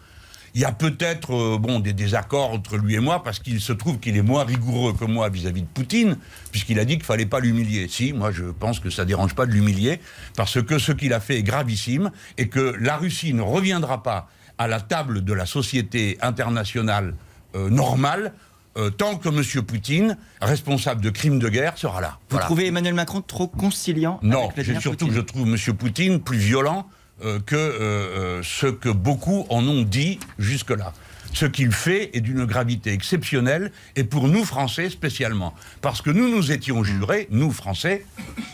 [0.54, 3.72] Il y a peut-être euh, bon, des désaccords entre lui et moi parce qu'il se
[3.72, 6.18] trouve qu'il est moins rigoureux que moi vis-à-vis de Poutine,
[6.52, 7.88] puisqu'il a dit qu'il fallait pas l'humilier.
[7.88, 10.02] Si, moi je pense que ça dérange pas de l'humilier,
[10.36, 14.28] parce que ce qu'il a fait est gravissime et que la Russie ne reviendra pas
[14.58, 17.16] à la table de la société internationale
[17.56, 18.34] euh, normale
[18.78, 19.64] euh, tant que M.
[19.66, 22.18] Poutine, responsable de crimes de guerre, sera là.
[22.22, 22.46] Vous Voilà.
[22.46, 25.58] trouvez Emmanuel Macron trop conciliant Non, avec surtout que je trouve M.
[25.76, 26.88] Poutine plus violent
[27.22, 30.94] que euh, euh, ce que beaucoup en ont dit jusque-là.
[31.34, 35.54] Ce qu'il fait est d'une gravité exceptionnelle, et pour nous, Français spécialement.
[35.82, 38.06] Parce que nous nous étions jurés, nous, Français,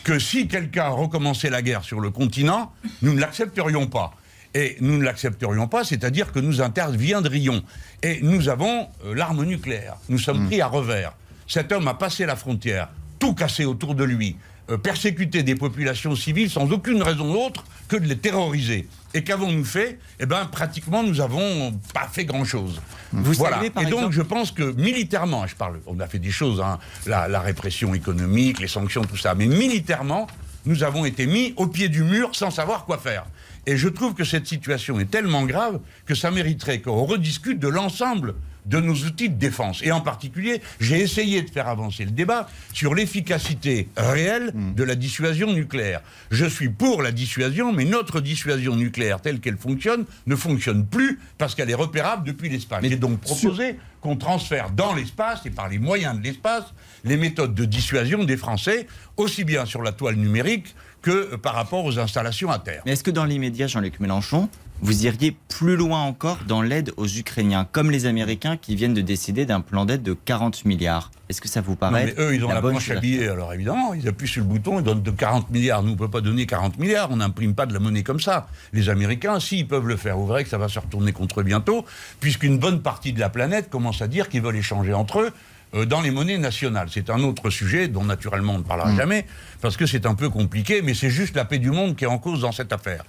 [0.03, 4.13] que si quelqu'un recommençait la guerre sur le continent, nous ne l'accepterions pas.
[4.53, 7.63] Et nous ne l'accepterions pas, c'est-à-dire que nous interviendrions.
[8.03, 9.95] Et nous avons euh, l'arme nucléaire.
[10.09, 11.13] Nous sommes pris à revers.
[11.47, 14.35] Cet homme a passé la frontière, tout cassé autour de lui,
[14.69, 18.87] euh, persécuté des populations civiles sans aucune raison autre que de les terroriser.
[19.13, 19.99] Et qu'avons-nous fait?
[20.19, 22.81] Eh bien, pratiquement, nous n'avons pas fait grand-chose.
[23.13, 23.57] Vous voilà.
[23.57, 26.31] saluez, par Et donc, exemple- je pense que militairement, je parle, on a fait des
[26.31, 30.27] choses, hein, la, la répression économique, les sanctions, tout ça, mais militairement,
[30.65, 33.25] nous avons été mis au pied du mur sans savoir quoi faire.
[33.65, 37.67] Et je trouve que cette situation est tellement grave que ça mériterait qu'on rediscute de
[37.69, 38.35] l'ensemble
[38.67, 39.81] de nos outils de défense.
[39.83, 44.95] Et en particulier, j'ai essayé de faire avancer le débat sur l'efficacité réelle de la
[44.95, 46.01] dissuasion nucléaire.
[46.31, 51.19] Je suis pour la dissuasion, mais notre dissuasion nucléaire telle qu'elle fonctionne ne fonctionne plus
[51.37, 52.83] parce qu'elle est repérable depuis l'espace.
[52.83, 56.65] J'ai donc proposé qu'on transfère dans l'espace et par les moyens de l'espace
[57.03, 60.75] les méthodes de dissuasion des Français, aussi bien sur la toile numérique
[61.07, 62.81] que par rapport aux installations à terre.
[62.85, 64.49] Mais est-ce que dans l'immédiat, Jean-Luc Mélenchon,
[64.81, 68.99] vous iriez plus loin encore dans l'aide aux Ukrainiens, comme les Américains qui viennent de
[68.99, 71.11] décider d'un plan d'aide de 40 milliards?
[71.29, 73.29] Est-ce que ça vous Non, paraît mais eux, ils ont la, bonne planche à billets,
[73.29, 75.81] alors évidemment, ils appuient sur le bouton, ils donnent de 40 milliards.
[75.81, 78.19] Nous, on ne peut pas donner 40 milliards, on n'imprime pas de la monnaie comme
[78.19, 78.47] ça.
[78.73, 80.17] Les Américains, si, ils peuvent le faire.
[80.17, 81.85] Vous verrez que ça va se retourner contre eux bientôt,
[82.19, 85.31] puisqu'une bonne partie de la planète commence à dire qu'ils veulent échanger entre eux
[85.73, 86.87] dans les monnaies nationales.
[86.91, 89.25] C'est un autre sujet dont naturellement on ne parlera jamais,
[89.61, 92.07] parce que c'est un peu compliqué, mais c'est juste la paix du monde qui est
[92.07, 93.03] en cause dans cette affaire.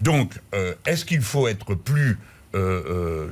[0.00, 2.18] Donc, euh, est-ce qu'il faut être plus...
[2.54, 3.28] euh,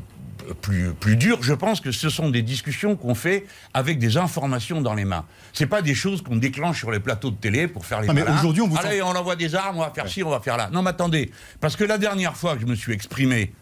[0.48, 4.16] euh, plus, plus dur, je pense que ce sont des discussions qu'on fait avec des
[4.16, 5.24] informations dans les mains.
[5.52, 8.14] C'est pas des choses qu'on déclenche sur les plateaux de télé pour faire les Non,
[8.14, 10.40] mais aujourd'hui, on vous Allez, on envoie des armes, on va faire ci, on va
[10.40, 10.70] faire là.
[10.72, 13.52] Non, mais attendez, parce que la dernière fois que je me suis exprimé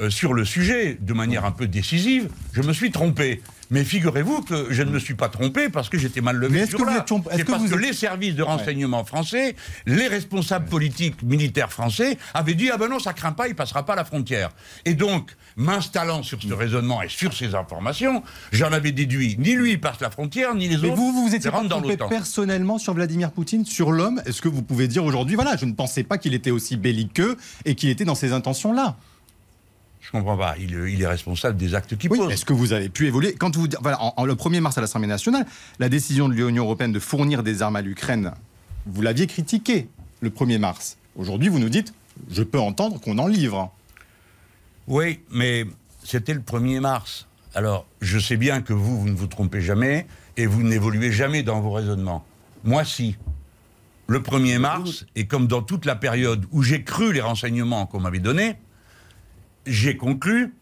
[0.00, 3.42] euh, sur le sujet de manière un peu décisive, je me suis trompé.
[3.70, 6.66] Mais figurez-vous que je ne me suis pas trompé parce que j'étais mal levé.
[6.66, 10.66] Que tromp- est-ce C'est que parce que êtes- les services de renseignement français, les responsables
[10.68, 14.04] politiques militaires français avaient dit ah ben non ça craint pas, il passera pas la
[14.04, 14.50] frontière.
[14.84, 19.72] Et donc m'installant sur ce raisonnement et sur ces informations, j'en avais déduit ni lui
[19.72, 20.96] il passe la frontière ni les Mais autres.
[20.96, 24.22] vous, vous vous étiez pas rentrent dans trompé personnellement sur Vladimir Poutine, sur l'homme.
[24.24, 27.36] Est-ce que vous pouvez dire aujourd'hui, voilà, je ne pensais pas qu'il était aussi belliqueux
[27.64, 28.96] et qu'il était dans ces intentions-là?
[30.08, 30.54] Je comprends pas.
[30.58, 32.32] Il, il est responsable des actes qu'il Oui, pose.
[32.32, 34.80] est-ce que vous avez pu évoluer Quand vous, voilà, en, en- le 1er mars à
[34.80, 35.44] l'Assemblée nationale,
[35.78, 38.32] la décision de l'Union européenne de fournir des armes à l'Ukraine,
[38.86, 39.88] vous l'aviez critiquée
[40.22, 40.96] le 1er mars.
[41.14, 41.92] Aujourd'hui, vous nous dites,
[42.30, 43.70] je peux entendre qu'on en livre.
[44.86, 45.66] Oui, mais
[46.02, 47.26] c'était le 1er mars.
[47.54, 50.06] Alors, je sais bien que vous, vous ne vous trompez jamais
[50.38, 52.24] et vous n'évoluez jamais dans vos raisonnements.
[52.64, 53.16] Moi, si.
[54.06, 58.00] Le 1er mars, et comme dans toute la période où j'ai cru les renseignements qu'on
[58.00, 58.54] m'avait donnés,
[59.68, 60.54] j'ai conclu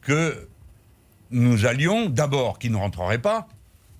[0.00, 0.48] que
[1.30, 3.48] nous allions, d'abord, qui ne rentrerait pas,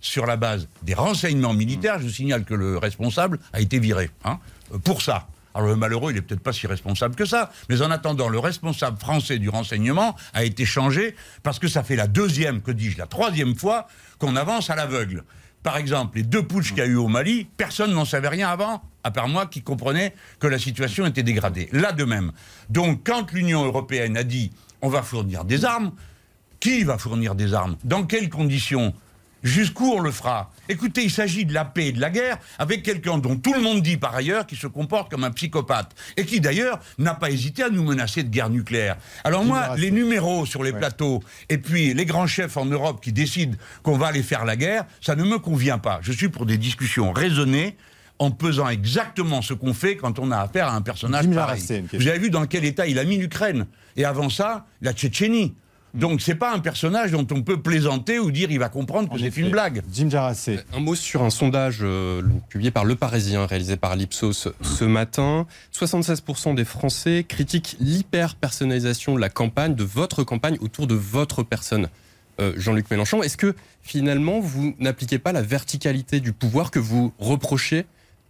[0.01, 2.01] sur la base des renseignements militaires.
[2.01, 4.39] Je signale que le responsable a été viré hein,
[4.85, 5.29] pour ça.
[5.55, 8.39] Alors le malheureux, il est peut-être pas si responsable que ça, mais en attendant, le
[8.39, 12.99] responsable français du renseignement a été changé parce que ça fait la deuxième, que dis-je,
[12.99, 13.89] la troisième fois
[14.19, 15.25] qu'on avance à l'aveugle.
[15.63, 18.51] Par exemple, les deux putschs qu'il y a eu au Mali, personne n'en savait rien
[18.51, 21.69] avant, à part moi qui comprenais que la situation était dégradée.
[21.71, 22.33] Là de même.
[22.71, 24.51] Donc quand l'Union européenne a dit
[24.83, 25.93] on va fournir des armes,
[26.59, 27.77] qui va fournir des armes?
[27.85, 28.93] Dans quelles conditions?
[29.43, 30.51] Jusqu'où on le fera?
[30.69, 33.61] Écoutez, il s'agit de la paix et de la guerre avec quelqu'un dont tout le
[33.61, 37.31] monde dit par ailleurs qu'il se comporte comme un psychopathe et qui d'ailleurs n'a pas
[37.31, 38.97] hésité à nous menacer de guerre nucléaire.
[39.23, 43.13] Alors moi, les numéros sur les plateaux et puis les grands chefs en Europe qui
[43.13, 46.01] décident qu'on va aller faire la guerre, ça ne me convient pas.
[46.03, 47.77] Je suis pour des discussions raisonnées
[48.19, 51.63] en pesant exactement ce qu'on fait quand on a affaire à un personnage pareil.
[51.93, 55.55] Vous avez vu dans quel état il a mis l'Ukraine et avant ça, la Tchétchénie.
[55.95, 59.19] Donc c'est pas un personnage dont on peut plaisanter ou dire il va comprendre que
[59.19, 59.83] c'est une blague.
[59.91, 60.61] Jim Jarassé.
[60.75, 65.47] Un mot sur un sondage euh, publié par Le Parisien, réalisé par l'Ipsos ce matin.
[65.75, 71.89] 76% des Français critiquent l'hyper-personnalisation de la campagne, de votre campagne, autour de votre personne.
[72.41, 77.15] Euh, Jean-Luc Mélenchon, est-ce que finalement vous n'appliquez pas la verticalité du pouvoir que vous
[77.19, 77.87] reprochez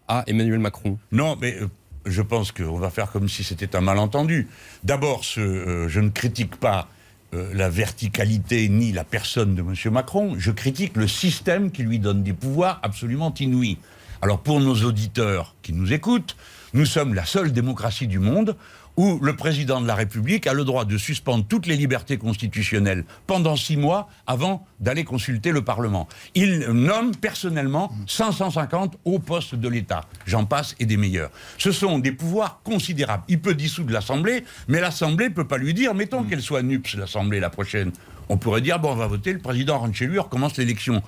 [0.09, 1.69] à Emmanuel Macron Non, mais euh,
[2.05, 4.49] je pense qu'on va faire comme si c'était un malentendu.
[4.85, 6.89] D'abord, euh, je ne critique pas
[7.35, 9.75] euh, la verticalité ni la personne de M.
[9.93, 13.79] Macron, je critique le système qui lui donne des pouvoirs absolument inouïs.
[14.23, 16.37] Alors pour nos auditeurs qui nous écoutent,
[16.73, 18.57] nous sommes la seule démocratie du monde
[18.97, 23.05] où le président de la République a le droit de suspendre toutes les libertés constitutionnelles
[23.27, 26.09] pendant six mois avant d'aller consulter le Parlement.
[26.35, 30.03] Il nomme personnellement 550 hauts postes de l'État.
[30.27, 31.31] J'en passe et des meilleurs.
[31.59, 33.25] Ce sont des pouvoirs considérables.
[33.29, 36.97] Il peut dissoudre l'Assemblée, mais l'Assemblée ne peut pas lui dire, mettons qu'elle soit NUPS,
[36.97, 37.93] l'Assemblée, la prochaine.
[38.29, 41.03] On pourrait dire, bon, on va voter, le président rentre chez lui, on recommence l'élection.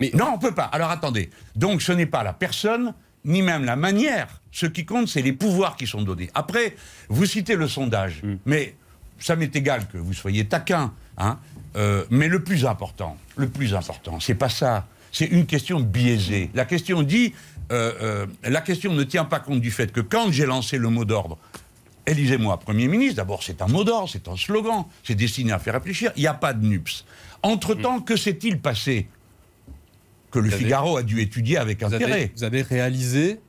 [0.00, 0.64] Mais non, on peut pas.
[0.64, 1.30] Alors attendez.
[1.54, 4.40] Donc ce n'est pas la personne, ni même la manière.
[4.52, 6.30] Ce qui compte, c'est les pouvoirs qui sont donnés.
[6.34, 6.74] Après,
[7.08, 8.74] vous citez le sondage, mais
[9.18, 11.38] ça m'est égal que vous soyez taquin, hein.
[11.76, 14.88] Euh, mais le plus important, le plus important, c'est pas ça.
[15.12, 16.50] C'est une question biaisée.
[16.52, 17.32] La question dit,
[17.70, 20.88] euh, euh, la question ne tient pas compte du fait que quand j'ai lancé le
[20.88, 21.38] mot d'ordre,
[22.06, 25.74] Élisez-moi Premier ministre, d'abord c'est un mot d'ordre, c'est un slogan, c'est destiné à faire
[25.74, 27.04] réfléchir, il n'y a pas de NUPS.
[27.42, 29.08] Entre-temps, que s'est-il passé?
[30.30, 33.40] Que le Vous avez- Figaro a dû étudier avec vous intérêt avez, vous avez réalisé,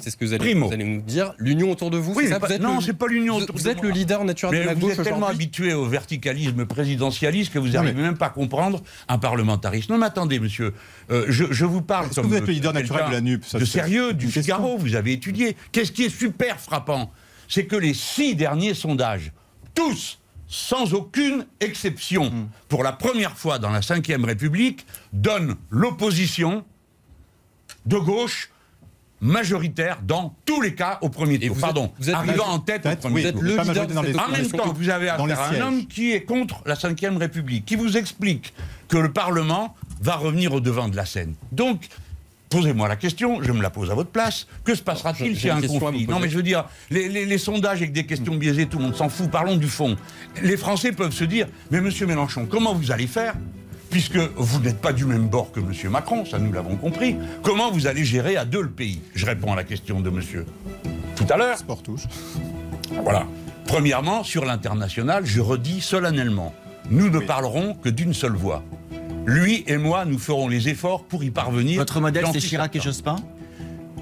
[0.00, 2.30] c'est ce que vous allez, vous allez nous dire, l'union autour de vous Oui, c'est
[2.34, 3.86] ça Vous êtes non, c'est pas l'union vous- autour Vous de êtes moi.
[3.86, 7.58] le leader naturel Mais de la vous gauche êtes tellement habitué au verticalisme présidentialiste que
[7.58, 9.90] vous n'arrivez même pas à comprendre un parlementariste.
[9.90, 10.72] Non, mais attendez, monsieur,
[11.10, 13.58] euh, je, je vous parle comme vous êtes le leader naturel de la NUP Ça,
[13.58, 14.42] De sérieux, du question.
[14.56, 15.56] Figaro, vous avez étudié.
[15.72, 17.10] Qu'est-ce qui est super frappant
[17.48, 19.32] C'est que les six derniers sondages,
[19.74, 22.46] tous, sans aucune exception, Hmm.
[22.68, 26.64] pour la première fois dans la Ve République, donnent l'opposition
[27.84, 28.50] de gauche
[29.20, 31.54] majoritaire dans tous les cas au premier tour.
[31.54, 33.42] vous Pardon, êtes- vous êtes arrivant en tête au premier oui, Vous êtes tour.
[33.42, 36.22] le leader dans les- En même temps, vous avez affaire à un homme qui est
[36.22, 38.52] contre la Ve République, qui vous explique
[38.88, 41.34] que le Parlement va revenir au devant de la scène.
[41.50, 41.88] Donc,
[42.48, 44.46] posez-moi la question, je me la pose à votre place.
[44.64, 47.26] Que se passera-t-il s'il y a un conflit Non, mais je veux dire, les, les-
[47.26, 49.30] les sondages avec des questions biaisées, tout le monde s'en fout.
[49.30, 49.96] Parlons du fond.
[50.42, 53.34] Les Français peuvent se dire, mais Monsieur Mélenchon, comment vous allez faire
[53.90, 57.16] Puisque vous n'êtes pas du même bord que Monsieur Macron, ça nous l'avons compris.
[57.42, 59.00] Comment vous allez gérer à deux le pays?
[59.14, 60.44] Je réponds à la question de Monsieur
[61.14, 61.56] tout à l'heure.
[61.56, 62.02] Sport touche.
[63.02, 63.26] Voilà.
[63.66, 66.54] Premièrement, sur l'international, je redis solennellement,
[66.90, 68.62] nous ne parlerons que d'une seule voix.
[69.26, 71.78] Lui et moi, nous ferons les efforts pour y parvenir.
[71.78, 72.80] Votre modèle, c'est Chirac et.
[72.80, 73.16] Jospin?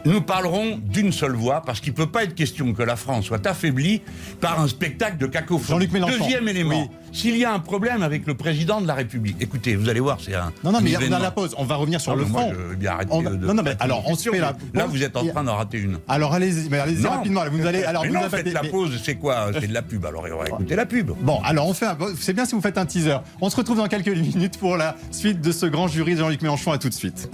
[0.04, 3.24] Nous parlerons d'une seule voix parce qu'il ne peut pas être question que la France
[3.26, 4.02] soit affaiblie
[4.40, 5.66] par un spectacle de cacophonie.
[5.68, 6.18] Jean-Luc Mélenchon.
[6.18, 6.90] Deuxième élément, Oui.
[7.12, 10.18] s'il y a un problème avec le président de la République, écoutez, vous allez voir,
[10.20, 10.52] c'est un.
[10.62, 11.54] Non, non, mais on a la pause.
[11.58, 12.50] On va revenir sur le fond.
[12.52, 14.86] je veux bien arrêter On- de- non, non, mais alors, on se fait la Là,
[14.86, 15.98] vous êtes en train d'en rater une.
[16.08, 17.44] Alors allez-y, mais allez-y rapidement.
[17.44, 17.82] là, Vous allez.
[17.84, 19.50] Alors mais vous non, avez- faites la pause, c'est quoi?
[19.58, 21.12] C'est de la pub, alors on va écouter la pub.
[21.20, 21.96] Bon, alors on fait un...
[22.18, 23.16] C'est bien si vous faites un teaser.
[23.40, 26.42] On se retrouve dans quelques minutes pour la suite de ce grand jury de Jean-Luc
[26.42, 26.72] Mélenchon.
[26.72, 27.30] À tout de suite.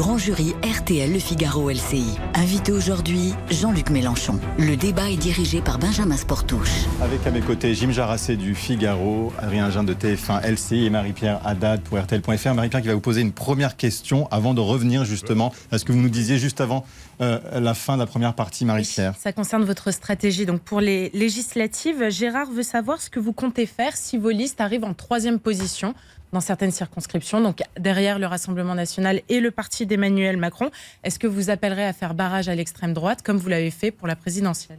[0.00, 2.16] Grand jury RTL Le Figaro LCI.
[2.32, 4.40] Invité aujourd'hui, Jean-Luc Mélenchon.
[4.58, 6.86] Le débat est dirigé par Benjamin Sportouche.
[7.02, 11.42] Avec à mes côtés Jim Jarassé du Figaro, Adrien Jean de TF1 LCI et Marie-Pierre
[11.44, 12.54] Haddad pour RTL.fr.
[12.54, 15.92] Marie-Pierre qui va vous poser une première question avant de revenir justement à ce que
[15.92, 16.86] vous nous disiez juste avant
[17.20, 19.14] euh, la fin de la première partie, Marie-Pierre.
[19.18, 20.46] Ça concerne votre stratégie.
[20.46, 24.60] Donc pour les législatives, Gérard veut savoir ce que vous comptez faire si vos listes
[24.60, 25.94] arrivent en troisième position
[26.32, 30.70] dans certaines circonscriptions, donc derrière le Rassemblement national et le parti d'Emmanuel Macron.
[31.02, 34.06] Est-ce que vous appellerez à faire barrage à l'extrême droite comme vous l'avez fait pour
[34.06, 34.78] la présidentielle?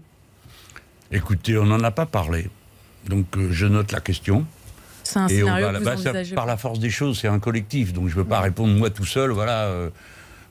[1.12, 2.50] Écoutez, on n'en a pas parlé.
[3.08, 4.46] Donc euh, je note la question.
[5.04, 7.20] C'est un Et on scénario va- que vous bah, ça- par la force des choses,
[7.20, 7.92] c'est un collectif.
[7.92, 9.32] Donc je ne peux pas répondre moi tout seul.
[9.32, 9.64] Voilà.
[9.66, 9.90] euh,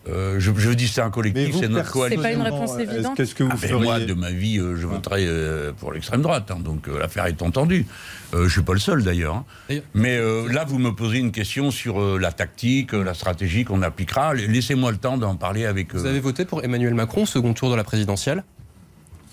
[0.08, 2.22] euh, je, je dis c'est un collectif, c'est notre coalition.
[2.22, 3.16] C'est pas une réponse évidente.
[3.16, 5.92] Qu'est-ce que vous Ah ben, feriez moi, de ma vie, euh, je voterai euh, pour
[5.92, 6.50] l'extrême droite.
[6.50, 7.86] hein, donc euh, l'affaire est entendue.
[8.34, 9.44] Euh, je suis pas le seul d'ailleurs.
[9.68, 9.74] hein.
[9.92, 13.64] Mais euh, là, vous me posez une question sur euh, la tactique, euh, la stratégie
[13.64, 14.32] qu'on appliquera.
[14.34, 15.94] Laissez-moi le temps d'en parler avec.
[15.94, 18.42] Vous euh, avez voté pour Emmanuel Macron au second tour de la présidentielle?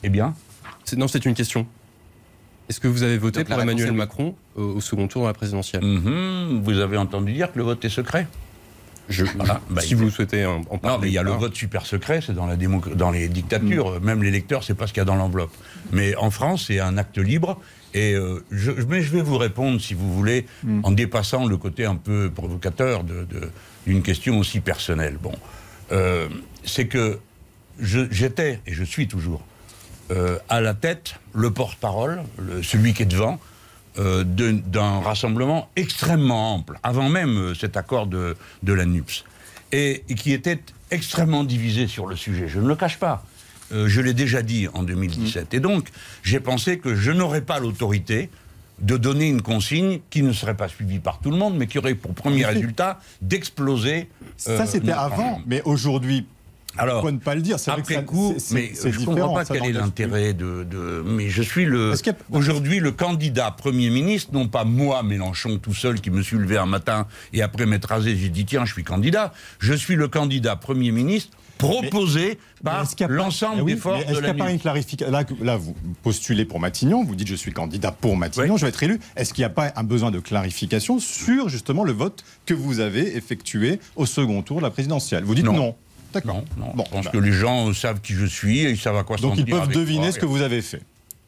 [0.04, 0.34] Eh bien,
[0.98, 1.66] Non, c'est une question.
[2.70, 3.94] Est-ce que vous avez voté Donc, pour Emmanuel.
[3.94, 5.84] Macron au, au second tour de la présidentielle?
[5.86, 8.28] Mhm, vous avez entendu dire que le vote est secret?
[9.10, 9.62] Je- Voilà.
[9.70, 10.96] Bah, Si il- vous souhaitez en, en parler.
[10.98, 13.28] Non, mais il y a le vote super secret, c'est dans, la démo- dans les
[13.30, 14.00] dictatures.
[14.02, 15.54] Même l'électeur, c'est pas ce qu'il y a dans l'enveloppe.
[15.92, 17.60] Mais en France, c'est un acte libre.
[17.94, 20.46] Et euh, je, mais je vais vous répondre, si vous voulez,
[20.84, 23.50] en dépassant le côté un peu provocateur de- de-
[23.88, 25.18] d'une question aussi personnelle.
[25.22, 25.34] Bon,
[25.94, 26.28] Euh,
[26.66, 27.18] c'est que
[27.80, 29.42] j'étais, et je suis toujours,
[30.12, 33.40] euh, à la tête, le porte-parole, le- celui qui est devant,
[34.00, 39.24] euh, d'un rassemblement extrêmement ample, avant même euh, cet accord de, de la NUPS,
[39.72, 40.60] et, et qui était
[40.92, 42.48] extrêmement divisé sur le sujet.
[42.48, 43.24] Je ne le cache pas.
[43.72, 45.54] Euh, je l'ai déjà dit en 2017.
[45.54, 45.88] Et donc,
[46.24, 48.30] j'ai pensé que je n'aurais pas l'autorité
[48.80, 51.80] de donner une consigne qui ne serait pas suivie par tout le monde, mais qui
[51.80, 54.10] aurait pour premier résultat d'exploser.
[54.38, 56.28] Ça, c'était avant, mais aujourd'hui,
[56.78, 59.34] Alors, pourquoi ne pas le dire C'est vrai que après coup, mais je ne comprends
[59.34, 63.90] pas quel est l'intérêt de, de- Mais je suis le a- aujourd'hui le candidat Premier
[63.90, 67.66] ministre, non pas moi, Mélenchon, tout seul, qui me suis levé un matin et après
[67.66, 69.34] m'être rasé, j'ai dit tiens, je suis candidat.
[69.60, 74.14] Je suis le candidat Premier ministre proposé Mais par l'ensemble Eh oui, des forces Est-ce
[74.14, 75.12] qu'il n'y a pas une clarification?
[75.12, 78.60] Là, là, vous postulez pour Matignon, vous dites je suis candidat pour Matignon, Oui.
[78.60, 79.00] je vais être élu.
[79.16, 82.80] Est-ce qu'il n'y a pas un besoin de clarification sur justement le vote que vous
[82.80, 85.24] avez effectué au second tour de la présidentielle?
[85.24, 85.54] Vous dites non.
[85.54, 85.76] Non.
[86.14, 86.44] D'accord.
[86.58, 86.74] Non, non.
[86.76, 89.04] Bon, je pense bah, que les gens savent qui je suis et ils savent à
[89.04, 90.82] quoi s'en donc ils peuvent deviner ce que vous avez fait.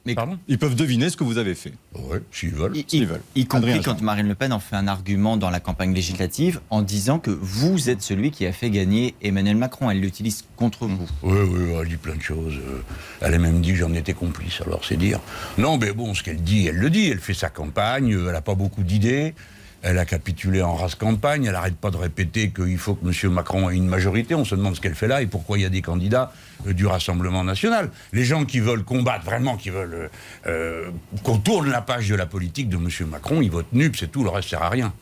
[0.05, 1.73] Mais Pardon Ils peuvent deviner ce que vous avez fait.
[1.93, 2.75] Oui, s'ils veulent.
[2.75, 3.21] Y- veulent.
[3.35, 4.05] y compris Adrien quand Jean.
[4.05, 7.89] Marine Le Pen en fait un argument dans la campagne législative en disant que vous
[7.89, 9.91] êtes celui qui a fait gagner Emmanuel Macron.
[9.91, 11.07] Elle l'utilise contre vous.
[11.21, 12.55] Oui, oui, elle dit plein de choses.
[12.55, 12.81] Euh,
[13.19, 15.19] Elle a même dit que j'en étais complice, alors c'est dire.
[15.57, 17.09] Non, mais bon, ce qu'elle dit, elle le dit.
[17.09, 19.33] Elle fait sa campagne, elle n'a pas beaucoup d'idées.
[19.81, 21.45] Elle a capitulé en race campagne.
[21.45, 23.31] Elle n'arrête pas de répéter qu'il faut que M.
[23.31, 24.35] Macron ait une majorité.
[24.35, 26.33] On se demande ce qu'elle fait là et pourquoi il y a des candidats
[26.67, 27.89] euh, du Rassemblement national.
[28.11, 30.07] Les gens qui veulent combattre, vraiment, qui veulent euh,
[30.47, 30.89] euh,
[31.23, 32.89] qu'on tourne la page de la politique de M.
[33.09, 34.93] Macron, ils votent NUP, c'est tout, le reste sert à rien.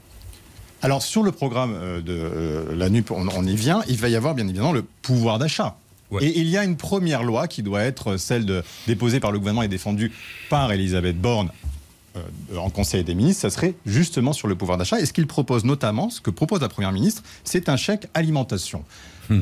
[0.83, 4.35] Alors sur le programme de la NUP, on, on y vient, il va y avoir
[4.35, 5.75] bien évidemment le pouvoir d'achat.
[6.11, 6.23] Ouais.
[6.23, 9.39] Et il y a une première loi qui doit être celle de, déposée par le
[9.39, 10.11] gouvernement et défendue
[10.49, 11.49] par Elisabeth Borne
[12.57, 14.99] en Conseil des ministres, ça serait justement sur le pouvoir d'achat.
[14.99, 18.83] Et ce qu'il propose notamment, ce que propose la Première ministre, c'est un chèque alimentation.
[19.29, 19.41] Hmm.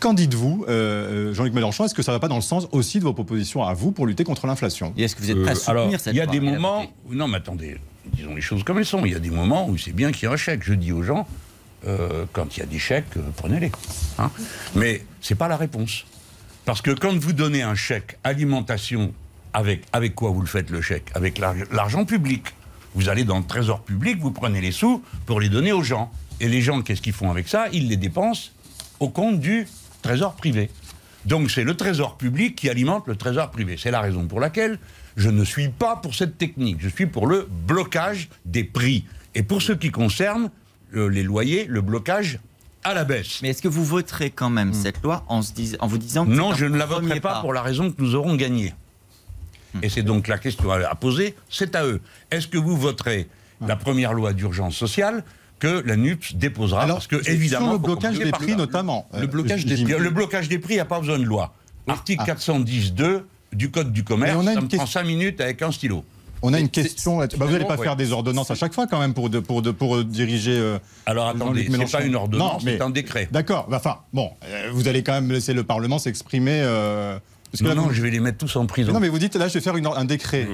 [0.00, 1.84] Qu'en dites-vous, euh, euh, Jean-Luc Mélenchon?
[1.84, 3.90] Est-ce que ça ne va pas dans le sens aussi de vos propositions à vous
[3.90, 4.92] pour lutter contre l'inflation?
[4.96, 6.38] Et est-ce que vous êtes prêt à Euh, soutenir alors, cette il y a des
[6.40, 6.82] moments.
[6.82, 7.78] voter Non, mais attendez,
[8.14, 9.04] disons les choses comme elles sont.
[9.04, 10.60] Il y a des moments où c'est bien qu'il y ait un chèque.
[10.62, 11.26] Je dis aux gens,
[11.86, 13.72] euh, quand il y a des chèques, euh, prenez-les.
[14.18, 14.30] hein.
[14.76, 16.04] Mais c'est pas la réponse.
[16.64, 19.12] Parce que quand vous donnez un chèque alimentation,
[19.58, 21.10] avec, avec quoi vous le faites le chèque?
[21.14, 22.44] Avec l'ar- l'argent public.
[22.94, 26.10] Vous allez dans le trésor public, vous prenez les sous pour les donner aux gens.
[26.40, 27.66] Et les gens, qu'est-ce qu'ils font avec ça?
[27.72, 28.50] Ils les dépensent
[29.00, 29.66] au compte du
[30.02, 30.70] trésor privé.
[31.24, 33.76] Donc c'est le trésor public qui alimente le trésor privé.
[33.76, 34.78] C'est la raison pour laquelle
[35.16, 36.76] je ne suis pas pour cette technique.
[36.80, 39.04] Je suis pour le blocage des prix.
[39.34, 40.50] Et pour ce qui concerne
[40.94, 42.38] euh, les loyers, le blocage
[42.84, 43.40] à la baisse.
[43.42, 46.24] Mais est-ce que vous voterez quand même cette loi en, se dis- en vous disant
[46.24, 47.40] que non, je ne la voterai pas pas?
[47.40, 48.72] pour la raison que nous aurons gagné.
[49.82, 52.00] Et c'est donc la question à poser, c'est à eux.
[52.30, 53.28] Est-ce que vous voterez
[53.66, 55.24] la première loi d'urgence sociale
[55.58, 59.08] que la NUPS déposera Alors, parce que évidemment le faut blocage des prix notamment.
[59.12, 61.24] Le Euh, blocage des j'imagine- Le blocage des prix, il n'y a pas besoin de
[61.24, 61.52] loi.
[61.88, 62.26] Article Ah.
[62.26, 65.72] 410.2 du Code du commerce, on a ça me prend question- 5 minutes avec un
[65.72, 66.04] stylo.
[66.42, 67.18] On a une question.
[67.18, 67.82] Bah, vous n'allez pas Ouais.
[67.82, 70.56] faire des ordonnances à chaque fois quand même pour, de- pour, de- pour euh, diriger.
[70.56, 73.28] euh, Alors attendez, c'est pas une ordonnance, c'est un décret.
[73.32, 73.66] D'accord.
[73.68, 76.60] Bah, Enfin, bon, euh, vous allez quand même laisser le Parlement s'exprimer.
[76.62, 77.18] euh,
[77.50, 78.92] parce que Non, là, non, vous- je vais les mettre tous en prison.
[78.92, 80.48] non, mais vous dites là, je vais faire une un décret.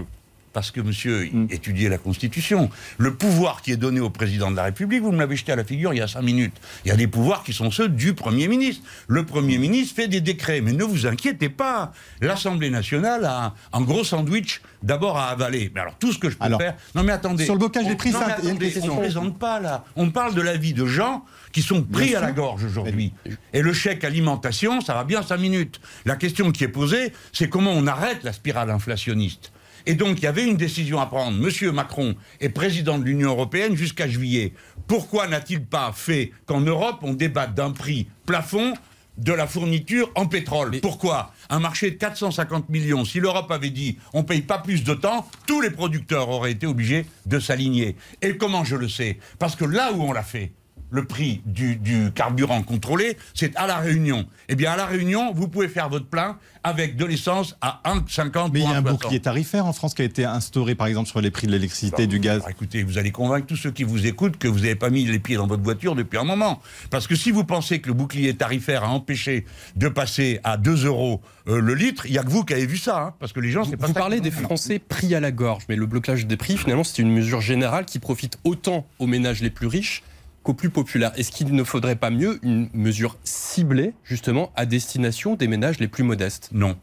[0.55, 1.49] Parce que monsieur Mm.
[1.51, 2.71] étudiait la Constitution.
[2.97, 5.57] Le pouvoir qui est donné au président de la République, vous me l'avez jeté à
[5.57, 6.55] la figure il y a cinq minutes.
[6.85, 8.83] Il y a des pouvoirs qui sont ceux du Premier ministre.
[9.09, 11.93] Le Premier ministre fait des décrets, mais ne vous inquiétez pas.
[12.21, 15.73] L'Assemblée nationale a un, gros sandwich d'abord à avaler.
[15.75, 16.77] Mais alors tout ce que je peux Alors, faire.
[16.95, 17.45] Non mais attendez.
[17.45, 18.93] sur le blocage des On- prix, non, ça, mais il y a une attendez, question.
[18.93, 19.85] on ne plaisante pas là.
[19.97, 23.13] On parle de la vie de gens qui sont pris Bien à la gorge aujourd'hui.
[23.53, 25.81] Et le chèque alimentation, ça va bien cinq minutes.
[26.05, 29.51] La question qui est posée, c'est comment on arrête la spirale inflationniste.
[29.87, 31.37] Et donc, il y avait une décision à prendre.
[31.39, 34.55] Monsieur Macron est président de l'Union européenne jusqu'à juillet.
[34.87, 38.75] Pourquoi n'a-t-il pas fait qu'en Europe, on débatte d'un prix plafond
[39.19, 40.81] de la fourniture en pétrole?
[40.81, 41.33] Pourquoi?
[41.51, 43.05] Un marché de 450 millions.
[43.05, 46.53] Si l'Europe avait dit on ne paye pas plus de temps, tous les producteurs auraient
[46.53, 47.97] été obligés de s'aligner.
[48.23, 49.19] Et comment je le sais?
[49.39, 50.53] Parce que là où on l'a fait,
[50.95, 54.27] le prix du, du carburant contrôlé, c'est à La Réunion.
[54.49, 58.51] Eh bien, à La Réunion, vous pouvez faire votre plein avec de l'essence à 1,50
[58.53, 58.91] Mais il y a un ou 1,60.
[58.93, 62.07] bouclier tarifaire en France qui a été instauré, par exemple, sur les prix de l'électricité,
[62.07, 62.37] du gaz.
[62.37, 65.05] Alors, écoutez, vous allez convaincre tous ceux qui vous écoutent que vous n'avez pas mis
[65.05, 66.61] les pieds dans votre voiture depuis un moment.
[66.91, 70.87] Parce que si vous pensez que le bouclier tarifaire a empêché de passer à 2
[70.87, 72.99] euros euh, le litre, il n'y a que vous qui avez vu ça.
[73.03, 74.31] hein, parce que les gens, c'est pas Vous ça parlez des.
[74.31, 77.85] Français pris à la gorge, mais le blocage des prix, finalement, c'est une mesure générale
[77.85, 80.03] qui profite autant aux ménages les plus riches
[80.45, 81.13] qu'aux plus populaires.
[81.17, 85.89] Est-ce qu'il ne faudrait pas mieux une mesure ciblée, justement, à destination des ménages les
[85.89, 86.51] plus modestes?
[86.53, 86.77] Non.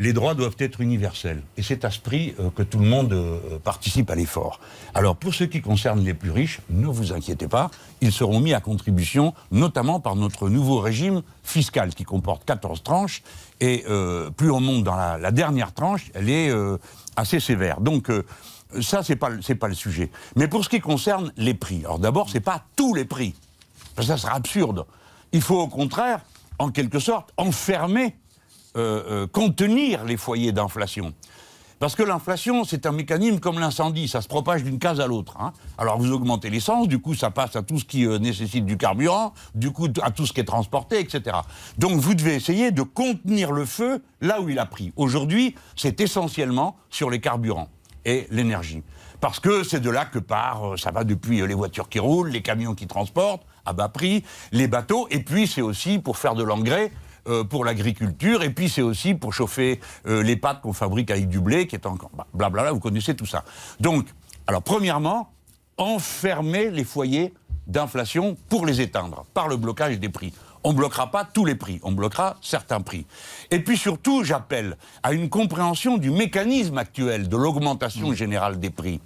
[0.00, 1.40] Les droits doivent être universels.
[1.56, 4.58] Et c'est à ce prix euh, que tout le monde euh, participe à l'effort.
[4.92, 8.54] Alors, pour ce qui concerne les plus riches, ne vous inquiétez pas, ils seront mis
[8.54, 13.22] à contribution, notamment par notre nouveau régime fiscal qui comporte 14 tranches.
[13.60, 16.52] Et euh, plus on monte dans la, la dernière tranche, elle est
[17.14, 17.80] assez sévère.
[17.80, 18.10] Donc,
[18.80, 20.10] ça, c'est pas, pas le sujet.
[20.36, 23.34] Mais pour ce qui concerne les prix, alors d'abord, c'est pas tous les prix.
[23.94, 24.86] Parce que ça serait absurde.
[25.32, 26.20] Il faut au contraire,
[26.58, 28.16] en quelque sorte, enfermer
[28.76, 31.12] euh, euh, contenir les foyers d'inflation.
[31.80, 35.36] Parce que l'inflation, c'est un mécanisme comme l'incendie, ça se propage d'une case à l'autre.
[35.38, 35.52] hein.
[35.76, 38.76] Alors vous augmentez l'essence, du coup ça passe à tout ce qui euh, nécessite du
[38.76, 41.36] carburant, du coup à tout ce qui est transporté, etc.
[41.76, 44.92] Donc vous devez essayer de contenir le feu là où il a pris.
[44.96, 47.68] Aujourd'hui, c'est essentiellement sur les carburants
[48.04, 48.82] et l'énergie.
[49.20, 51.98] Parce que c'est de là que part, euh, ça va depuis euh, les voitures qui
[51.98, 56.18] roulent, les camions qui transportent à bas prix, les bateaux, et puis c'est aussi pour
[56.18, 56.92] faire de l'engrais
[57.26, 61.40] euh, pour l'agriculture, et puis c'est aussi pour chauffer les pâtes qu'on fabrique avec du
[61.40, 62.10] blé, qui est encore...
[62.14, 63.44] bah, Blablabla, vous connaissez tout ça.
[63.80, 64.06] Donc,
[64.46, 65.32] alors premièrement,
[65.78, 67.32] enfermer les foyers
[67.66, 70.34] d'inflation pour les éteindre par le blocage des prix.
[70.64, 73.06] On ne bloquera pas tous les prix, on bloquera certains prix.
[73.50, 79.00] Et puis surtout, j'appelle à une compréhension du mécanisme actuel de l'augmentation générale des prix.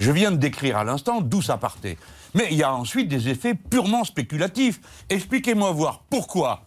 [0.00, 1.98] Je viens de décrire à l'instant d'où ça partait.
[2.34, 4.80] Mais il y a ensuite des effets purement spéculatifs.
[5.10, 6.64] Expliquez-moi voir pourquoi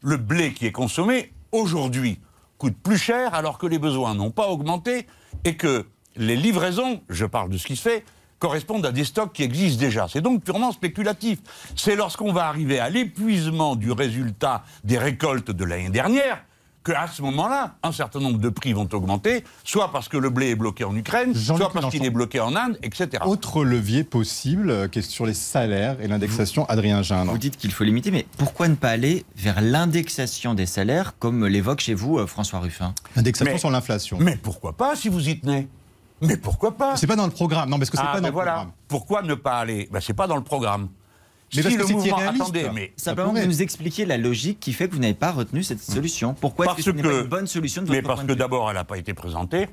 [0.00, 2.20] le blé qui est consommé aujourd'hui
[2.58, 5.08] coûte plus cher alors que les besoins n'ont pas augmenté
[5.44, 8.04] et que les livraisons, je parle de ce qui se fait,
[8.42, 10.08] correspondent à des stocks qui existent déjà.
[10.08, 11.38] C'est donc purement spéculatif.
[11.76, 16.42] C'est lorsqu'on va arriver à l'épuisement du résultat des récoltes de l'année dernière
[16.84, 20.50] qu'à ce moment-là, un certain nombre de prix vont augmenter, soit parce que le blé
[20.50, 23.22] est bloqué en Ukraine, soit parce qu'il est bloqué en Inde, etc.
[23.24, 27.30] Autre levier possible, euh, qui est sur les salaires et l'indexation, Adrien Gindre.
[27.30, 31.46] Vous dites qu'il faut limiter, mais pourquoi ne pas aller vers l'indexation des salaires, comme
[31.46, 32.92] l'évoque chez vous euh, François Ruffin?
[33.14, 34.16] Indexation Mais- sur l'inflation.
[34.20, 35.68] Mais pourquoi pas si vous y tenez?
[36.22, 37.68] Mais pourquoi pas C'est pas dans le programme.
[37.68, 38.52] Non, parce que c'est Ah, pas dans ben le voilà.
[38.52, 38.72] programme.
[38.88, 39.88] Pourquoi ne pas aller?
[39.92, 40.88] Ben, C'est pas dans le programme.
[41.54, 44.88] Mais parce que c'est mouvement, attendez, mais Simplement, vous nous expliquez la logique qui fait
[44.88, 46.32] que vous n'avez pas retenu cette solution.
[46.40, 48.20] Pourquoi est-ce Parce que ce n'est que- pas une bonne solution de votre Mais parce
[48.20, 49.68] point que d'abord, elle n'a pas été présentée.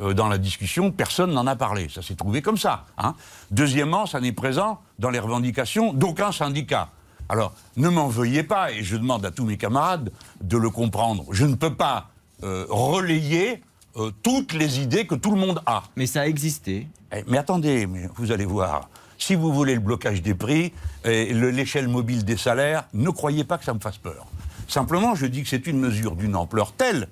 [0.00, 1.88] Euh, dans la discussion, personne n'en a parlé.
[1.90, 2.86] Ça s'est trouvé comme ça.
[2.96, 3.14] hein.
[3.50, 6.88] Deuxièmement, ça n'est présent dans les revendications d'aucun syndicat.
[7.28, 11.24] Alors, ne m'en veuillez pas, et je demande à tous mes camarades de le comprendre.
[11.32, 12.08] Je ne peux pas
[12.44, 13.62] euh, relayer
[13.96, 15.82] euh, toutes les idées que tout le monde a.
[15.96, 16.86] Mais ça a existé.
[17.14, 18.88] Eh, Mais attendez, mais vous allez voir.
[19.18, 20.72] Si vous voulez le blocage des prix
[21.04, 24.26] et le- l'échelle mobile des salaires, ne croyez pas que ça me fasse peur.
[24.68, 27.08] Simplement, je dis que c'est une mesure d'une ampleur telle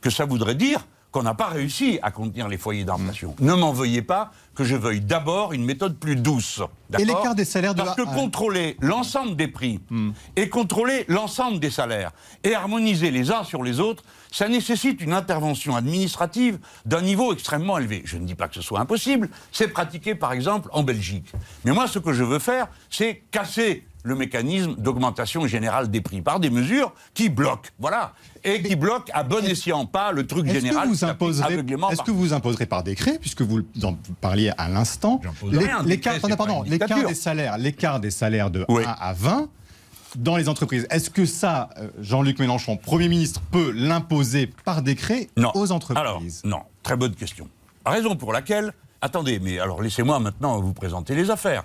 [0.00, 3.34] que ça voudrait dire qu'on n'a pas réussi à contenir les foyers d'inflation.
[3.40, 6.62] Ne m'en veuillez pas que je veuille d'abord une méthode plus douce.
[6.98, 8.14] Et l'écart des salaires de Parce la- que Ah.
[8.14, 9.80] contrôler l'ensemble des prix
[10.36, 12.12] et contrôler l'ensemble des salaires
[12.44, 17.78] et harmoniser les uns sur les autres, ça nécessite une intervention administrative d'un niveau extrêmement
[17.78, 18.02] élevé.
[18.04, 21.30] Je ne dis pas que ce soit impossible, c'est pratiqué par exemple en Belgique.
[21.64, 26.22] Mais moi, ce que je veux faire, c'est casser le mécanisme d'augmentation générale des prix
[26.22, 28.14] par des mesures qui bloquent, voilà,
[28.44, 31.18] et qui bloquent à bon escient, pas le truc Est-ce général est-ce par-
[32.06, 35.20] que vous imposerez par décret, puisque vous en parliez à l'instant,
[35.84, 36.22] l'écart,
[37.06, 38.84] des salaires, l'écart des salaires de Oui.
[38.86, 39.48] 1 à 20
[40.16, 40.86] dans les entreprises.
[40.90, 45.52] Est-ce que ça, euh, Jean-Luc Mélenchon, Premier ministre, peut l'imposer par décret Non.
[45.54, 46.00] aux entreprises?
[46.00, 47.48] Alors, non, très bonne question.
[47.86, 51.64] Raison pour laquelle, attendez, mais alors laissez-moi maintenant vous présenter les affaires.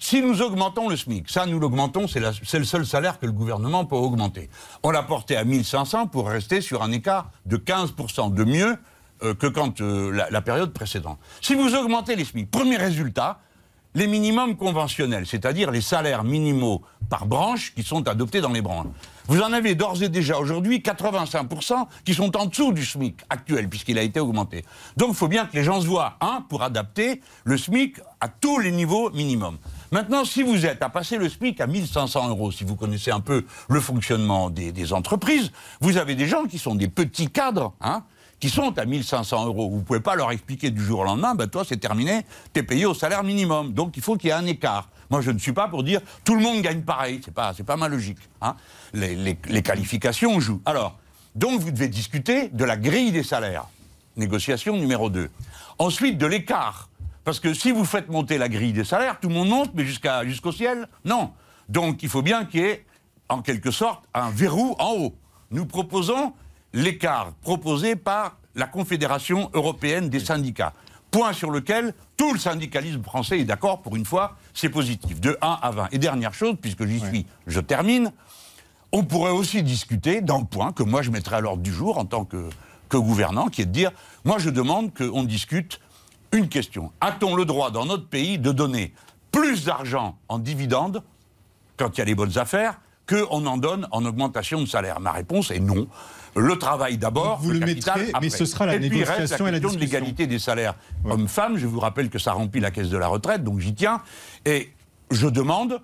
[0.00, 3.26] Si nous augmentons le SMIC, ça nous l'augmentons, c'est la- c'est le seul salaire que
[3.26, 4.50] le gouvernement peut augmenter.
[4.82, 8.76] On l'a porté à 1500 pour rester sur un écart de 15% de mieux
[9.22, 11.18] euh, que quand euh, la, la période précédente.
[11.40, 13.38] Si vous augmentez les SMIC, premier résultat,
[13.94, 18.86] les minimums conventionnels, c'est-à-dire les salaires minimaux par branche qui sont adoptés dans les branches.
[19.26, 23.68] Vous en avez d'ores et déjà aujourd'hui 85% qui sont en dessous du SMIC actuel,
[23.68, 24.64] puisqu'il a été augmenté.
[24.96, 28.28] Donc il faut bien que les gens se voient, un, pour adapter le SMIC à
[28.28, 29.58] tous les niveaux minimums.
[29.92, 33.20] Maintenant, si vous êtes à passer le SMIC à 1500 euros, si vous connaissez un
[33.20, 37.74] peu le fonctionnement des, des entreprises, vous avez des gens qui sont des petits cadres,
[37.80, 38.02] hein,
[38.44, 39.70] qui sont à 1500 euros.
[39.70, 42.60] Vous ne pouvez pas leur expliquer du jour au lendemain, ben toi c'est terminé, tu
[42.60, 43.72] es payé au salaire minimum.
[43.72, 44.90] Donc il faut qu'il y ait un écart.
[45.08, 47.76] Moi je ne suis pas pour dire tout le monde gagne pareil, c'est pas, pas
[47.78, 48.18] ma logique.
[48.42, 48.54] hein.
[48.92, 50.60] Les qualifications jouent.
[50.66, 50.98] Alors,
[51.34, 53.64] donc vous devez discuter de la grille des salaires.
[54.18, 55.30] Négociation numéro 2.
[55.78, 56.90] Ensuite de l'écart.
[57.24, 59.86] Parce que si vous faites monter la grille des salaires, tout le monde monte, mais
[59.86, 61.30] jusqu'à, jusqu'au ciel Non.
[61.70, 62.84] Donc il faut bien qu'il y ait,
[63.30, 65.14] en quelque sorte, un verrou en haut.
[65.50, 66.34] Nous proposons
[66.74, 70.74] l'écart proposé par la Confédération européenne des syndicats.
[71.10, 75.38] Point sur lequel tout le syndicalisme français est d'accord, pour une fois, c'est positif, de
[75.40, 75.88] 1 à 20.
[75.92, 78.12] Et dernière chose, puisque j'y suis, je termine,
[78.92, 82.04] on pourrait aussi discuter d'un point que moi je mettrais à l'ordre du jour en
[82.04, 82.48] tant que,
[82.88, 83.92] que gouvernant, qui est de dire,
[84.24, 85.80] moi je demande qu'on discute
[86.32, 86.90] une question.
[87.00, 88.92] A-t-on le droit dans notre pays de donner
[89.30, 91.02] plus d'argent en dividendes
[91.76, 94.98] quand il y a les bonnes affaires qu'on en donne en augmentation de salaire?
[94.98, 95.86] Ma réponse est non.
[96.36, 99.44] Le travail d'abord, Vous le capital mettrez, mais ce sera la et puis reste négociation
[99.44, 99.98] la et la question de discussion.
[100.00, 100.74] l'égalité des salaires
[101.04, 101.56] hommes-femmes.
[101.58, 104.02] Je vous rappelle que ça remplit la caisse de la retraite, donc j'y tiens.
[104.44, 104.72] Et
[105.10, 105.80] je demande,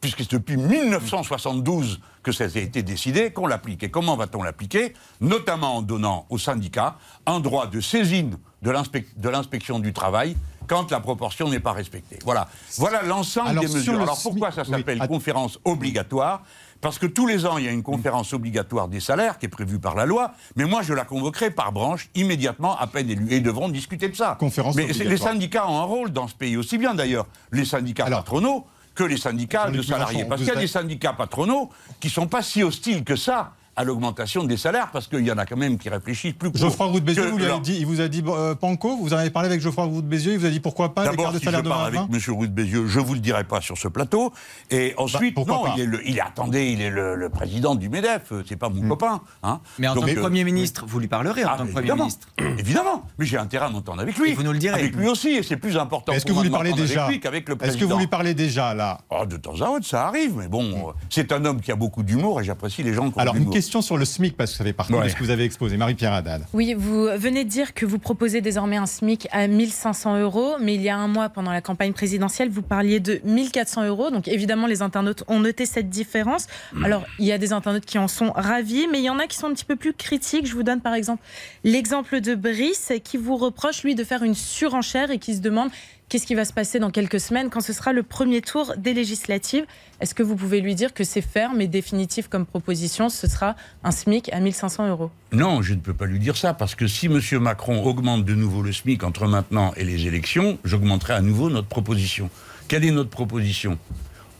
[0.00, 3.82] puisque c'est depuis 1972 que ça a été décidé, qu'on l'applique.
[3.82, 4.94] Et comment va-t-on l'appliquer?
[5.20, 6.96] Notamment en donnant aux syndicats
[7.26, 11.72] un droit de saisine de l'inspec- de l'inspection du travail quand la proportion n'est pas
[11.72, 12.18] respectée.
[12.24, 12.48] Voilà,
[12.78, 13.92] voilà l'ensemble des sur mesures.
[13.94, 16.42] le Alors pourquoi ça s'appelle conférence obligatoire?
[16.84, 19.48] Parce que tous les ans, il y a une conférence obligatoire des salaires qui est
[19.48, 23.26] prévue par la loi, mais moi, je la convoquerai par branche immédiatement à peine élus.
[23.30, 24.36] Et ils devront discuter de ça.
[24.38, 28.04] Conférence mais les syndicats ont un rôle dans ce pays, aussi bien d'ailleurs les syndicats
[28.04, 30.26] Alors, patronaux que les syndicats de salariés.
[30.26, 31.70] Parce qu'il y a des syndicats patronaux
[32.00, 35.32] qui ne sont pas si hostiles que ça à l'augmentation des salaires, parce qu'il y
[35.32, 37.60] en a quand même qui réfléchissent plus court Geoffroy Roux de Bézieux, que vous leur-
[37.60, 40.06] dit, il vous a dit euh, Panko, vous en avez parlé avec Geoffroy Roux de
[40.06, 41.74] Bézieux, il vous a dit pourquoi pas l'écart D'abord, de si je salaire de 20
[41.74, 42.34] parle à avec 20 M.
[42.36, 44.32] Roux de Bézieux, je vous le dirai pas sur ce plateau.
[44.70, 47.14] Et ensuite, Bah, pourquoi non, pas il est, le- il est- attendez, il est le,
[47.16, 49.20] le président du MEDEF, euh, c'est pas mon copain.
[49.42, 49.60] Hein.
[49.78, 51.72] Mais en Donc, tant que euh, Premier ministre, vous lui parlerez en ah, tant que
[51.72, 52.28] Premier ministre.
[52.58, 54.30] évidemment, mais j'ai intérêt à m'entendre avec lui.
[54.30, 54.78] Et vous nous le direz.
[54.78, 57.84] Avec lui aussi, et c'est plus important Est-ce que vous lui parlez déjà Est-ce que
[57.84, 58.98] vous lui parlez déjà là?
[59.10, 61.76] Oh, de temps à autre, ça arrive, mais bon, euh, c'est un homme qui a
[61.76, 63.52] beaucoup d'humour et j'apprécie les gens qui ont de l'humour.
[63.64, 65.04] Question sur le SMIC, parce que ça fait partie Ouais.
[65.04, 65.76] de ce que vous avez exposé.
[65.78, 66.44] Marie-Pierre Haddad.
[66.52, 70.74] Oui, vous venez de dire que vous proposez désormais un SMIC à 1500 euros, mais
[70.74, 74.10] il y a un mois, pendant la campagne présidentielle, vous parliez de 1400 euros.
[74.10, 76.46] Donc évidemment, les internautes ont noté cette différence.
[76.84, 79.26] Alors, il y a des internautes qui en sont ravis, mais il y en a
[79.26, 80.46] qui sont un petit peu plus critiques.
[80.46, 81.22] Je vous donne par exemple
[81.64, 85.70] l'exemple de Brice, qui vous reproche, lui, de faire une surenchère et qui se demande
[86.08, 88.94] qu'est-ce qui va se passer dans quelques semaines quand ce sera le premier tour des
[88.94, 89.64] législatives?
[90.00, 93.08] Est-ce que vous pouvez lui dire que c'est ferme et définitif comme proposition?
[93.08, 95.10] Ce sera un SMIC à 1500 euros.
[95.32, 97.20] Non, je ne peux pas lui dire ça, parce que si M.
[97.40, 101.68] Macron augmente de nouveau le SMIC entre maintenant et les élections, j'augmenterai à nouveau notre
[101.68, 102.30] proposition.
[102.68, 103.78] Quelle est notre proposition?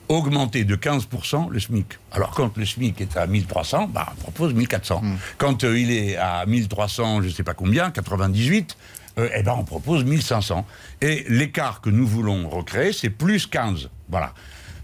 [0.09, 1.87] Augmenter de 15% le SMIC.
[2.13, 5.03] Alors quand le SMIC est à 1300, bah, on propose 1400.
[5.39, 8.77] Quand euh, il est à 1300, je ne sais pas combien, 98,
[9.19, 10.67] euh, eh ben, on propose 1500.
[11.01, 13.89] Et l'écart que nous voulons recréer, c'est plus 15.
[14.09, 14.35] Voilà.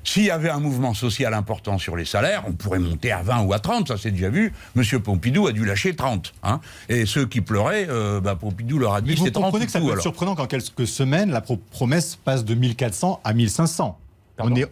[0.03, 3.43] S'il y avait un mouvement social important sur les salaires, on pourrait monter à 20
[3.43, 4.51] ou à 30, ça c'est déjà vu.
[4.75, 6.33] Monsieur Pompidou a dû lâcher 30.
[6.43, 6.61] Hein.
[6.89, 9.73] Et ceux qui pleuraient, euh, bah, Pompidou leur a dit vous c'est 30 comprenez que
[9.73, 10.03] ça peut être alors.
[10.03, 13.99] surprenant qu'en quelques semaines, la pro- promesse passe de 1400 à 1500.
[14.39, 14.71] Pardon On est...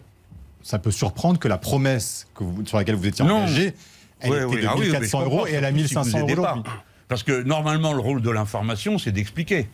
[0.61, 3.43] Ça peut surprendre que la promesse que vous- sur laquelle vous étiez Non.
[3.43, 3.73] engagé,
[4.19, 5.87] elle Oui, était oui, de ah oui, mais je 1400 euros et elle a surtout
[5.87, 6.63] si vous 1500 euros.
[7.07, 9.67] Parce que normalement, le rôle de l'information, c'est d'expliquer.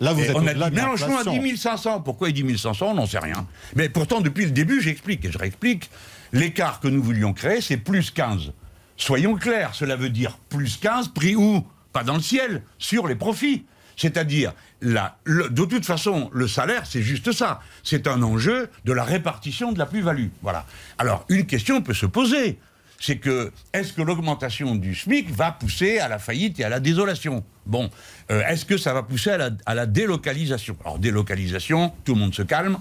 [0.00, 2.00] Là, vous Et êtes on a dit Mélenchon a dit 1500.
[2.02, 3.46] Pourquoi il dit 1500 On n'en sait rien.
[3.74, 5.90] Mais pourtant, depuis le début, j'explique et je réexplique.
[6.32, 8.52] L'écart que nous voulions créer, c'est plus 15.
[8.96, 13.14] Soyons clairs, cela veut dire plus 15, pris où Pas dans le ciel, sur les
[13.16, 13.64] profits.
[13.98, 17.60] C'est-à-dire, de toute façon, le salaire, c'est juste ça.
[17.82, 20.28] C'est un enjeu de la répartition de la plus-value.
[20.40, 20.64] Voilà.
[20.98, 22.58] Alors, une question peut se poser.
[23.00, 26.78] C'est que, est-ce que l'augmentation du SMIC va pousser à la faillite et à la
[26.78, 27.44] désolation?
[27.66, 27.90] Bon,
[28.30, 30.76] euh, est-ce que ça va pousser à la délocalisation?
[30.84, 32.78] Alors, délocalisation, tout le monde se calme.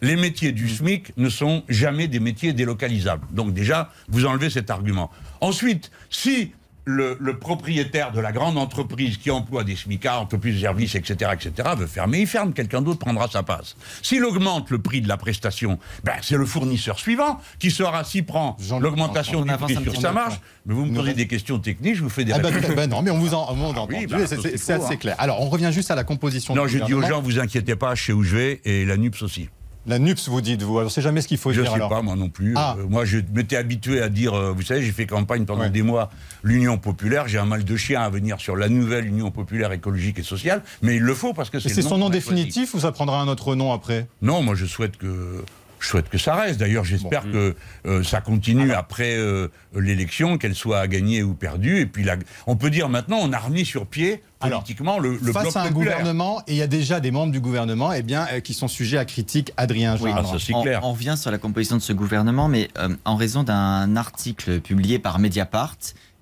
[0.00, 3.26] Les métiers du SMIC ne sont jamais des métiers délocalisables.
[3.30, 5.10] Donc déjà, vous enlevez cet argument.
[5.40, 6.52] Ensuite, si
[6.88, 11.32] le, le propriétaire de la grande entreprise qui emploie des SMICards, entreprises de services, etc.,
[11.34, 13.76] etc., veut fermer, il ferme, quelqu'un d'autre prendra sa place.
[14.02, 18.24] S'il augmente le prix de la prestation, ben, c'est le fournisseur suivant qui saura s'il
[18.24, 20.40] prend l'augmentation on du prix sur sa marge.
[20.64, 22.74] Mais vous me posez des questions techniques, je vous fais des Ah bah, réponses.
[22.74, 24.96] bah non, mais on vous en, on Ah oui, bah, c'est- assez hein.
[24.96, 25.14] clair.
[25.18, 27.94] Alors, on revient juste à la composition Non, je dis aux gens, vous inquiétez pas,
[27.94, 29.48] je sais où je vais, et la NUPS aussi.
[29.88, 31.88] La NUPS, vous dites, vous, alors c'est jamais ce qu'il faut Je dire sais alors.
[31.88, 32.52] pas, moi non plus.
[32.56, 32.76] Ah.
[32.78, 35.70] Euh, moi, je m'étais habitué à dire, euh, vous savez, j'ai fait campagne pendant Ouais.
[35.70, 36.10] des mois,
[36.42, 40.18] l'Union populaire, j'ai un mal de chien à venir sur la nouvelle Union populaire écologique
[40.18, 42.80] et sociale, mais il le faut parce que Et c'est c'est son nom définitif ou
[42.80, 44.06] ça prendra un autre nom après?
[44.20, 45.42] Non, moi je souhaite que
[45.80, 46.58] je souhaite que ça reste.
[46.60, 47.54] D'ailleurs, j'espère que
[47.86, 51.80] euh, ça continue après euh, l'élection, qu'elle soit gagnée ou perdue.
[51.80, 52.16] Et puis, la-
[52.46, 55.56] on peut dire maintenant, on a remis sur pied Alors, politiquement le, le Face bloc
[55.56, 55.98] à un populaire.
[55.98, 58.68] gouvernement, et il y a déjà des membres du gouvernement eh bien, euh, qui sont
[58.68, 60.10] sujets à critique, Adrien Oui.
[60.14, 60.80] Ah, ça, c'est on, clair.
[60.84, 64.98] on revient sur la composition de ce gouvernement, mais euh, en raison d'un article publié
[64.98, 65.76] par Mediapart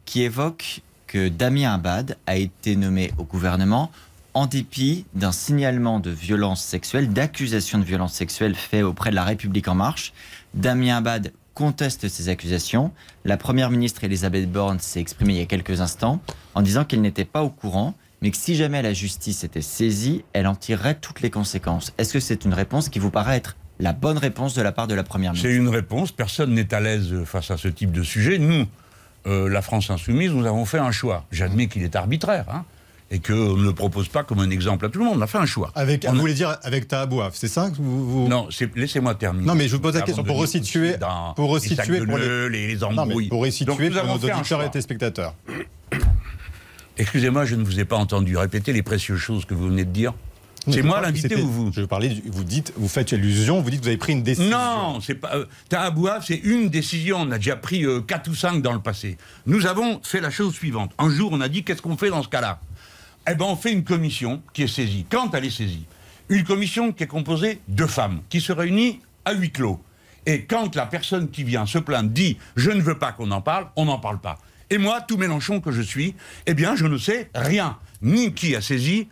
[0.05, 3.91] qui évoque que Damien Abad a été nommé au gouvernement
[4.37, 9.25] en dépit d'un signalement de violence sexuelle, d'accusation de violence sexuelle fait auprès de la
[9.25, 10.13] République en marche.
[10.53, 12.93] Damien Abad conteste ces accusations.
[13.25, 16.21] La première ministre Elisabeth Borne s'est exprimée il y a quelques instants
[16.55, 20.23] en disant qu'elle n'était pas au courant, mais que si jamais la justice était saisie,
[20.35, 21.95] elle en tirerait toutes les conséquences.
[21.97, 24.87] Est-ce que c'est une réponse qui vous paraît être la bonne réponse de la part
[24.87, 25.49] de la première ministre?
[25.49, 26.13] C'est une réponse.
[26.13, 28.37] Personne n'est à l'aise face à ce type de sujet.
[28.37, 28.67] Nous,
[29.27, 31.25] euh, la France insoumise, nous avons fait un choix.
[31.33, 32.45] J'admets qu'il est arbitraire.
[32.51, 32.67] hein,
[33.11, 35.19] et qu'on ne le propose pas comme un exemple à tout le monde.
[35.19, 35.71] On a fait un choix.
[35.75, 39.15] Avec, On vous a- voulez dire avec Tahabouaf, c'est ça que vous, vous- Non, laissez-moi
[39.15, 39.47] terminer.
[39.47, 40.97] Non, mais je vous pose la question pour resituer-
[41.37, 43.29] pour resituer pour les- les, les Non, embrouilles.
[43.29, 45.35] pour Donc, avons nos auditeurs et téléspectateurs.
[46.99, 48.37] Excusez-moi, je ne vous ai pas entendu.
[48.37, 50.15] Répétez les précieuses choses que vous venez de dire.
[50.69, 53.85] C'est moi l'invité ou vous Je parlais, vous dites, vous faites allusion, vous dites que
[53.85, 54.51] vous avez pris une décision.
[54.51, 55.31] Non, c'est pas.
[55.37, 57.19] Euh, Tahabouaf, c'est une décision.
[57.21, 59.17] On a déjà pris euh, quatre ou cinq dans le passé.
[59.47, 60.91] Nous avons fait la chose suivante.
[60.99, 62.59] Un jour, on a dit qu'est-ce qu'on fait dans ce cas-là?
[63.29, 65.05] Eh ben, on fait une commission qui est saisie.
[65.11, 65.87] Quand elle est saisie
[66.29, 69.81] Une commission qui est composée de femmes qui se réunit à huis clos.
[70.27, 73.41] Et quand la personne qui vient se plaindre dit je ne veux pas qu'on en
[73.41, 74.39] parle, on n'en parle pas.
[74.71, 76.15] Et moi, tout Mélenchon que je suis,
[76.47, 77.79] eh bien, je ne sais rien.
[78.03, 79.09] Ni qui a saisi,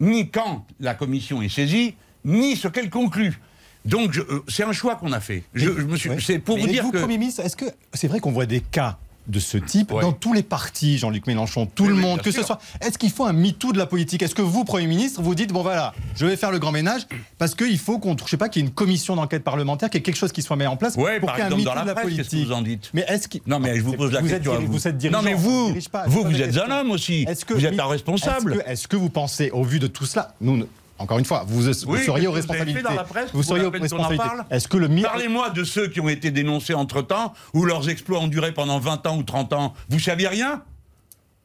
[0.00, 1.94] ni quand la commission est saisie,
[2.24, 3.38] ni ce qu'elle conclut.
[3.84, 5.44] Donc, euh, c'est un choix qu'on a fait.
[5.52, 6.16] Je, je me suis, Ouais.
[6.20, 6.98] c'est pour Mais vous dire vous, que.
[6.98, 10.02] Premier ministre, est-ce que c'est vrai qu'on voit des cas de ce type Ouais.
[10.02, 12.58] dans tous les partis, Jean-Luc Mélenchon, tout le oui, monde, que ce soit.
[12.80, 14.22] Est-ce qu'il faut un MeToo de la politique?
[14.22, 17.06] Est-ce que vous, Premier ministre, vous dites bon voilà, je vais faire le grand ménage
[17.38, 19.98] parce qu'il faut qu'on, je sais pas, qu'il y ait une commission d'enquête parlementaire, qu'il
[19.98, 21.56] y ait quelque chose qui soit mis en place Ouais, pour qu'il y ait un
[21.56, 22.46] MeToo de la presse, qu'est-ce que politique.
[22.46, 22.90] vous en dites?
[22.92, 24.52] Mais est-ce qu'il Non, mais je vous pose la vous question.
[24.52, 24.72] Êtes, à vous.
[24.72, 25.18] vous êtes dirigeant.
[25.18, 26.64] non, mais vous, dirige pas, vous, vous êtes question.
[26.70, 27.24] un homme aussi.
[27.28, 28.52] Est-ce que- vous êtes un responsable.
[28.54, 30.66] Est-ce que, est-ce que vous pensez, au vu de tout cela, nous,
[30.98, 32.82] encore une fois, vous, vous Oui, seriez aux que vous avez fait responsabilités.
[32.82, 34.24] dans la presse vous seriez aux responsabilités.
[34.50, 38.20] Est-ce que le mi- Parlez-moi de ceux qui ont été dénoncés entre-temps, où leurs exploits
[38.20, 39.74] ont duré pendant 20 ans ou 30 ans.
[39.88, 40.62] Vous saviez rien?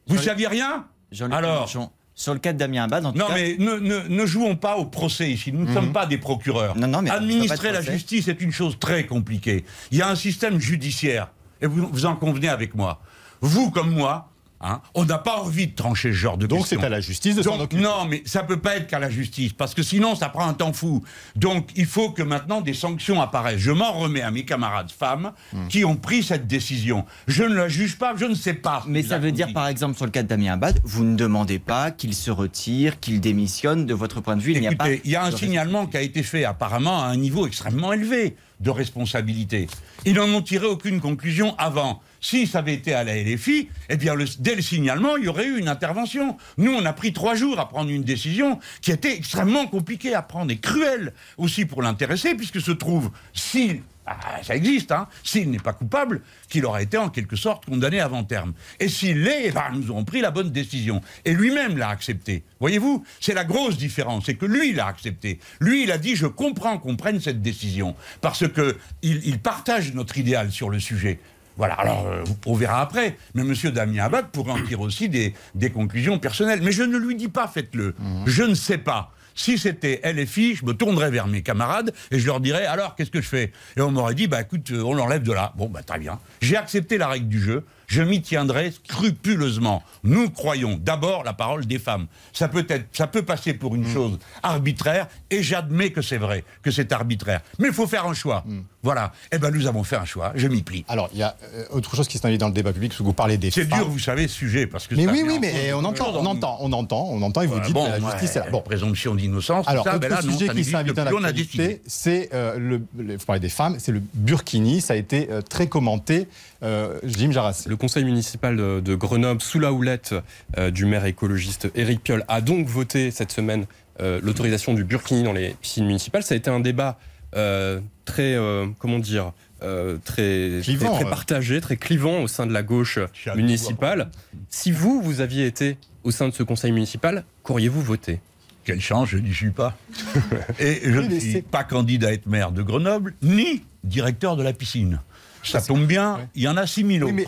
[0.06, 0.86] Vous Jean-Luc- saviez rien?
[1.12, 1.68] Jean-Luc Alors
[2.14, 4.54] sur le cas de Damien Abad, en tout Non, cas, mais ne, ne- ne jouons
[4.54, 5.52] pas au procès ici.
[5.52, 6.76] Nous ne sommes pas des procureurs.
[6.76, 9.64] Non, non, mais Administrer la justice est une chose très compliquée.
[9.90, 11.28] Il y a un système judiciaire,
[11.62, 13.00] et vous, vous en convenez avec moi.
[13.40, 14.29] Vous comme moi,
[14.60, 17.36] hein, on n'a pas envie de trancher ce genre de Donc c'est à la justice
[17.36, 17.82] de s'en occuper.
[17.82, 20.54] non, mais ça peut pas être qu'à la justice, parce que sinon, ça prend un
[20.54, 21.02] temps fou.
[21.36, 23.58] Donc, il faut que maintenant des sanctions apparaissent.
[23.60, 25.68] Je m'en remets à mes camarades femmes Hmm.
[25.68, 27.04] qui ont pris cette décision.
[27.26, 28.84] Je ne la juge pas, je ne sais pas.
[28.86, 29.52] Mais ça veut dire, dit.
[29.52, 33.00] par exemple, sur le cas de Damien Abad, vous ne demandez pas qu'il se retire,
[33.00, 33.86] qu'il démissionne.
[33.86, 34.88] De votre point de vue, il n'y a pas.
[34.90, 37.92] Écoutez, il y a un signalement qui a été fait apparemment à un niveau extrêmement
[37.92, 39.66] élevé de responsabilité.
[40.04, 42.02] Ils n'en ont tiré aucune conclusion avant.
[42.20, 45.46] Si ça avait été à la LFI, eh bien, dès le signalement, il y aurait
[45.46, 46.36] eu une intervention.
[46.58, 50.20] Nous, on a pris trois jours à prendre une décision qui était extrêmement compliquée à
[50.20, 55.50] prendre et cruelle aussi pour l'intéressé, puisque se trouve, si ah, ça existe, hein, s'il
[55.50, 58.54] n'est pas coupable, qu'il aura été en quelque sorte condamné avant terme.
[58.80, 61.00] Et s'il l'est, ben, nous aurons pris la bonne décision.
[61.24, 62.42] Et lui-même l'a accepté.
[62.58, 65.38] Voyez-vous, c'est la grosse différence, c'est que lui l'a accepté.
[65.60, 69.94] Lui, il a dit, je comprends qu'on prenne cette décision, parce que il, il partage
[69.94, 71.20] notre idéal sur le sujet.
[71.56, 73.18] Voilà, alors euh, on verra après.
[73.34, 73.54] Mais M.
[73.72, 76.60] Damien Abad pourrait en tirer aussi des, des conclusions personnelles.
[76.62, 77.94] Mais je ne lui dis pas faites-le.
[78.24, 79.12] Je ne sais pas.
[79.40, 83.10] Si c'était LFI, je me tournerais vers mes camarades et je leur dirais alors qu'est-ce
[83.10, 83.52] que je fais?
[83.74, 85.54] Et on m'aurait dit bah écoute, euh, on l'enlève de là.
[85.56, 86.20] Bon bah très bien.
[86.42, 87.64] J'ai accepté la règle du jeu.
[87.90, 89.82] Je m'y tiendrai scrupuleusement.
[90.04, 92.06] Nous croyons d'abord la parole des femmes.
[92.32, 96.44] Ça peut être, ça peut passer pour une chose arbitraire et j'admets que c'est vrai,
[96.62, 97.40] que c'est arbitraire.
[97.58, 98.44] Mais il faut faire un choix.
[98.84, 99.12] Voilà.
[99.32, 100.32] Eh ben nous avons fait un choix.
[100.36, 100.84] Je m'y plie.
[100.88, 103.02] Alors, il y a euh, autre chose qui s'invite dans le débat public, parce que
[103.02, 103.80] vous parlez des C'est femmes.
[103.80, 106.56] dur, vous savez, ce sujet, parce que Mais oui, oui, mais on entend, on entend,
[106.60, 108.50] on entend, on entend, et vous dites bon, que la justice est là.
[108.50, 108.62] Bon.
[108.62, 111.58] présomption d'innocence, Alors, là, non, sujet qui s'invite dans plus, on a décidé.
[111.64, 115.28] l'actualité, c'est euh, le, le- vous parlez des femmes, c'est le burkini, ça a été
[115.30, 116.26] euh, très commenté.
[116.62, 117.64] Euh, Jim Jarras.
[117.66, 120.14] Le conseil municipal de, de Grenoble, sous la houlette
[120.58, 123.66] euh, du maire écologiste Éric Piolle, a donc voté cette semaine
[124.00, 126.22] euh, l'autorisation du burkini dans les piscines municipales.
[126.22, 126.98] Ça a été un débat
[127.36, 129.32] euh, très, euh, comment dire,
[129.62, 132.98] euh, très, Clivant, très, partagé, très clivant au sein de la gauche
[133.36, 134.10] municipale.
[134.48, 138.20] Si vous, vous aviez été au sein de ce conseil municipal, qu'auriez-vous voté?
[138.64, 139.76] Quelle chance, je n'y suis pas.
[140.58, 144.52] Et je ne suis pas candidat à être maire de Grenoble, ni directeur de la
[144.52, 145.00] piscine.
[145.42, 147.26] Ça tombe bien, il y en a 6000 Oui, autres mais-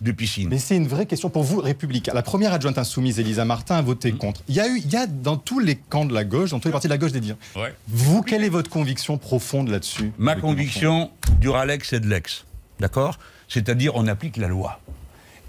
[0.00, 0.48] de piscines.
[0.48, 2.12] Mais c'est une vraie question pour vous, Républicain.
[2.14, 4.18] La première adjointe insoumise, Elisa Martin, a voté Mm.
[4.18, 4.42] contre.
[4.48, 6.60] Il y a eu, il y a dans tous les camps de la gauche, dans
[6.60, 7.36] tous les partis de la gauche, des dires.
[7.56, 7.74] Ouais.
[7.88, 12.44] Vous, quelle est votre conviction profonde là-dessus Ma conviction, Duralex et de l'ex.
[12.78, 13.18] D'accord?
[13.48, 14.80] C'est-à-dire, on applique la loi.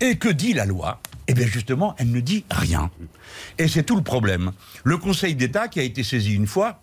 [0.01, 0.99] Et que dit la loi?
[1.27, 2.89] Eh bien, justement, elle ne dit rien.
[3.59, 4.51] Et c'est tout le problème.
[4.83, 6.81] Le Conseil d'État, qui a été saisi une fois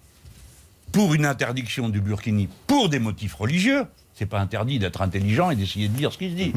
[0.92, 3.86] pour une interdiction du burkini pour des motifs religieux,
[4.16, 6.52] c'est pas interdit d'être intelligent et d'essayer de dire ce qui se dit,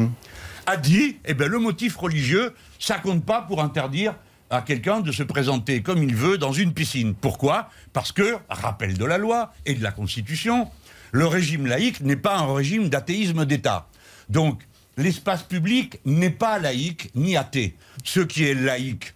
[0.66, 4.16] a dit eh bien, le motif religieux, ça compte pas pour interdire
[4.50, 7.14] à quelqu'un de se présenter comme il veut dans une piscine.
[7.14, 7.70] Pourquoi?
[7.92, 10.70] Parce que, rappel de la loi et de la Constitution,
[11.12, 13.90] le régime laïque n'est pas un régime d'athéisme d'État.
[14.30, 14.62] Donc,
[14.96, 17.76] l'espace public n'est pas laïque ni athée.
[18.06, 19.14] Ce qui est laïque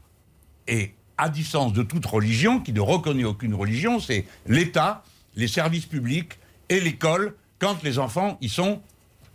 [0.67, 5.03] et à distance de toute religion, qui ne reconnaît aucune religion, c'est l'État,
[5.35, 6.39] les services publics
[6.69, 8.81] et l'école quand les enfants y sont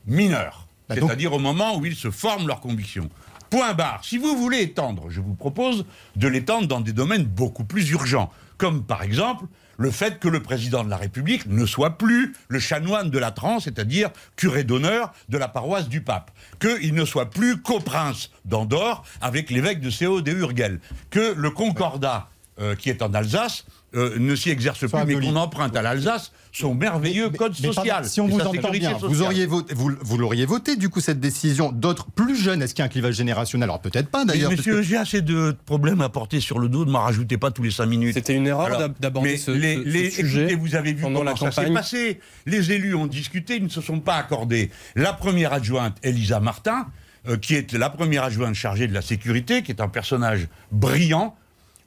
[0.04, 0.66] mineurs.
[0.86, 3.08] Bah C'est-à-dire au moment où ils se forment leurs convictions.
[3.48, 4.04] Point barre.
[4.04, 8.30] Si vous voulez étendre, je vous propose de l'étendre dans des domaines beaucoup plus urgents,
[8.58, 9.46] comme par exemple
[9.78, 13.30] le fait que le président de la République ne soit plus le chanoine de la
[13.30, 19.04] transe, c'est-à-dire curé d'honneur de la paroisse du pape, qu'il ne soit plus coprince d'Andorre
[19.22, 22.28] avec l'évêque de Séo de Urgel, que le concordat
[22.60, 23.64] euh, qui est en Alsace
[23.94, 27.68] euh, ne s'y exerce plus, mais qu'on emprunte à l'Alsace son merveilleux Mais- code mais
[27.68, 28.04] pardon, social.
[28.04, 31.20] si on vous entend bien, vous, auriez voté, vous, vous l'auriez voté, du coup, cette
[31.20, 31.72] décision.
[31.72, 33.68] D'autres plus jeunes, est-ce qu'il y a un clivage générationnel?
[33.68, 34.50] Alors peut-être pas d'ailleurs.
[34.50, 37.50] Monsieur, que- j'ai assez de problèmes à porter sur le dos, ne m'en rajoutez pas
[37.50, 38.14] tous les cinq minutes.
[38.14, 41.02] C'était une erreur d'aborder mais ce, les- ce- ce les- sujet écoutez, vous avez vu
[41.02, 41.74] pendant comment la ça s'est campagne.
[41.74, 42.20] passé.
[42.46, 44.70] Les élus ont discuté, ils ne se sont pas accordés.
[44.96, 46.86] La première adjointe, Elisa Martin,
[47.28, 51.34] euh, qui est la première adjointe chargée de la sécurité, qui est un personnage brillant,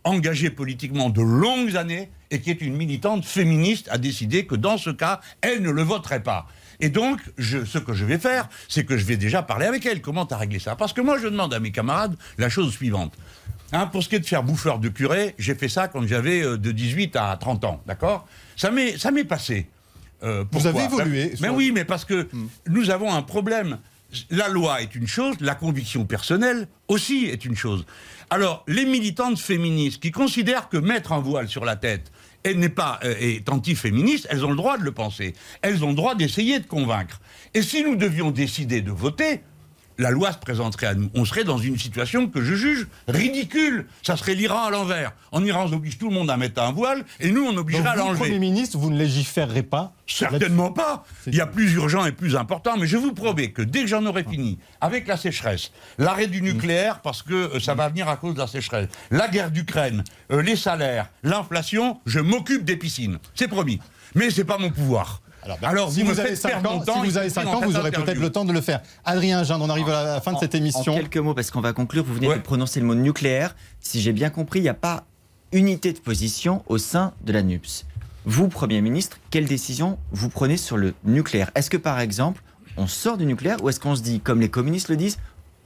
[0.03, 4.77] engagé politiquement de longues années et qui est une militante féministe, a décidé que dans
[4.77, 6.47] ce cas, elle ne le voterait pas.
[6.79, 9.85] Et donc, je- ce que je vais faire, c'est que je vais déjà parler avec
[9.85, 10.01] elle.
[10.01, 10.75] Comment t'as réglé ça?
[10.75, 13.13] Parce que moi, je demande à mes camarades la chose suivante.
[13.73, 16.41] Hein, pour ce qui est de faire bouffeur de curé, j'ai fait ça quand j'avais
[16.43, 18.27] euh, de 18 à 30 ans, d'accord?
[18.57, 19.67] Ça m'est passé.
[20.23, 22.27] Euh, Vous avez évolué Mais sur- oui, mais parce que
[22.67, 23.79] nous avons un problème.
[24.29, 27.85] La loi est une chose, la conviction personnelle aussi est une chose.
[28.29, 32.11] Alors, les militantes féministes qui considèrent que mettre un voile sur la tête
[32.45, 35.33] n'est pas euh, est anti-féministe, elles ont le droit de le penser.
[35.61, 37.21] Elles ont le droit d'essayer de convaincre.
[37.53, 39.41] Et si nous devions décider de voter,
[40.01, 41.09] la loi se présenterait à nous.
[41.13, 43.85] On serait dans une situation que je juge ridicule.
[44.01, 45.13] Ça serait l'Iran à l'envers.
[45.31, 47.89] En Iran, on oblige tout le monde à mettre un voile, et nous, on obligerait
[47.89, 48.19] à l'enlever.
[48.19, 51.05] Premier ministre, vous ne légiférerez pas Certainement pas.
[51.27, 53.87] Il y a plus urgent et plus important, mais je vous promets que dès que
[53.87, 58.09] j'en aurai fini avec la sécheresse, l'arrêt du nucléaire parce que euh, ça va venir
[58.09, 62.75] à cause de la sécheresse, la guerre d'Ukraine, euh, les salaires, l'inflation, je m'occupe des
[62.75, 63.19] piscines.
[63.35, 63.79] C'est promis.
[64.15, 65.21] Mais c'est pas mon pouvoir.
[65.43, 67.91] Alors, ben, si vous avez faites 5 perdre ans, si vous avez ans, vous aurez
[67.91, 68.81] peut-être le temps de le faire.
[69.05, 70.93] Adrien Jean, on arrive à la fin de cette En émission.
[70.93, 72.37] quelques mots, parce qu'on va conclure, vous venez Ouais.
[72.37, 73.55] de prononcer le mot nucléaire.
[73.79, 75.03] Si j'ai bien compris, il n'y a pas
[75.51, 77.85] unité de position au sein de la NUPS.
[78.25, 81.49] Vous, Premier ministre, quelle décision vous prenez sur le nucléaire?
[81.55, 82.43] Est-ce que, par exemple,
[82.77, 85.17] on sort du nucléaire ou est-ce qu'on se dit, comme les communistes le disent,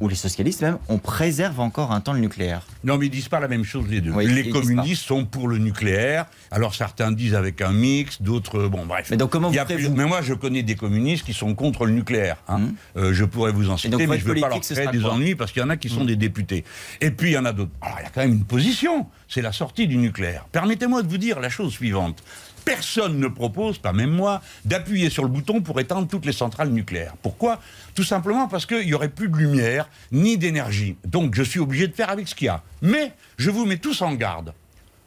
[0.01, 3.29] ou les socialistes même, on préserve encore un temps le nucléaire Non, mais ils disent
[3.29, 4.11] pas la même chose les deux.
[4.11, 6.25] Oui, les communistes sont pour le nucléaire.
[6.51, 9.07] Alors certains disent avec un mix, d'autres bon bref.
[9.09, 11.55] Mais donc, comment vous ferez, plus- vous Mais moi je connais des communistes qui sont
[11.55, 12.37] contre le nucléaire.
[12.49, 12.57] hein.
[12.59, 12.75] Mhm.
[12.97, 15.05] Euh, je pourrais vous en citer, donc, mais je ne veux pas leur créer des
[15.05, 16.65] ennuis parce qu'il y en a qui sont des députés.
[16.99, 17.71] Et puis il y en a d'autres.
[17.81, 20.45] Alors il y a quand même une position, c'est la sortie du nucléaire.
[20.51, 22.21] Permettez-moi de vous dire la chose suivante.
[22.65, 26.69] Personne ne propose, pas même moi, d'appuyer sur le bouton pour éteindre toutes les centrales
[26.69, 27.13] nucléaires.
[27.21, 27.61] Pourquoi?
[27.93, 30.97] Tout simplement parce qu'il n'y aurait plus de lumière ni d'énergie.
[31.05, 32.63] Donc je suis obligé de faire avec ce qu'il y a.
[32.81, 34.53] Mais je vous mets tous en garde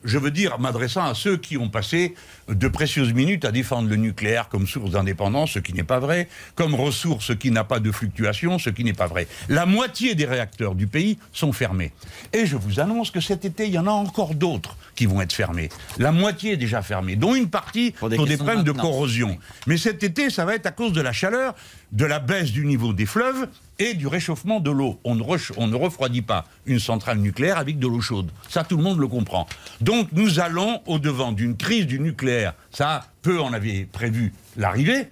[0.05, 2.15] je veux dire, m'adressant à ceux qui ont passé
[2.49, 6.29] de précieuses minutes à défendre le nucléaire comme source d'indépendance, ce qui n'est pas vrai,
[6.55, 9.27] comme ressource qui n'a pas de fluctuation, ce qui n'est pas vrai.
[9.49, 11.93] La moitié des réacteurs du pays sont fermés.
[12.33, 15.21] Et je vous annonce que cet été, il y en a encore d'autres qui vont
[15.21, 15.69] être fermés.
[15.99, 19.39] La moitié est déjà fermée, dont une partie pour des, problèmes de, corrosion.
[19.67, 21.55] Mais cet été, ça va être à cause de la chaleur,
[21.93, 24.99] de la baisse du niveau des fleuves et du réchauffement de l'eau.
[25.05, 25.19] On,
[25.57, 28.31] on, ne refroidit pas une centrale nucléaire avec de l'eau chaude.
[28.49, 29.47] Ça, tout le monde le comprend.
[29.81, 32.55] Donc, nous allons au-devant d'une crise du nucléaire.
[32.71, 35.09] Ça, peu en avait prévu l'arrivée.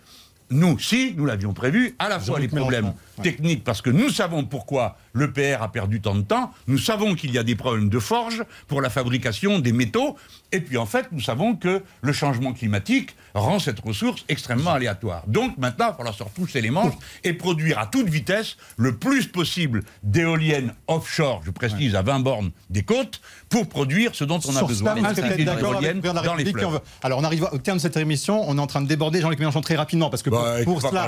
[0.51, 2.93] Nous, si, nous l'avions prévu, à la fois les problèmes
[3.23, 7.15] techniques, parce que nous savons pourquoi le PR a perdu tant de temps, nous savons
[7.15, 10.17] qu'il y a des problèmes de forge pour la fabrication des métaux,
[10.53, 15.23] et puis en fait, nous savons que le changement climatique rend cette ressource extrêmement aléatoire.
[15.27, 16.95] Donc maintenant, il va falloir se retrousser les manches
[17.25, 22.51] et produire à toute vitesse le plus possible d'éoliennes offshore, je précise à 20 bornes
[22.71, 24.95] des côtes, pour produire ce dont on a besoin.
[24.95, 26.81] dans les fleuves.
[27.03, 29.39] Alors on arrive au terme de cette émission, on est en train de déborder Jean-Luc
[29.39, 31.07] Mélenchon très rapidement, parce que bah, pour, cela,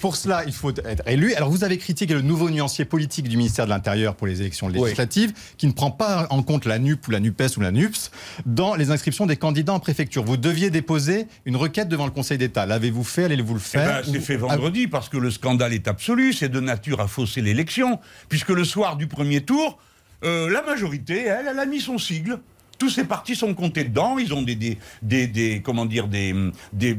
[0.00, 1.34] pour, cela, il faut être élu.
[1.34, 4.68] Alors vous avez critiqué le nouveau nuancier politique du ministère de l'Intérieur pour les élections
[4.68, 8.10] législatives, qui ne prend pas en compte la NUP ou la NUPES ou la NUPS
[8.46, 10.24] dans les inscriptions des candidats en préfecture.
[10.24, 12.66] Vous deviez déposer une requête devant le Conseil d'État.
[12.66, 13.24] L'avez-vous fait?
[13.24, 14.02] Allez-vous le eh faire?
[14.04, 16.32] C'est fait vendredi parce que le scandale est absolu.
[16.32, 17.98] C'est de nature à fausser l'élection,
[18.28, 19.78] puisque le soir du premier tour,
[20.24, 22.38] euh, la majorité, elle, elle a mis son sigle
[22.82, 24.18] tous ces partis sont comptés dedans.
[24.18, 26.34] Ils ont des, des, des, comment dire, des,
[26.72, 26.98] des,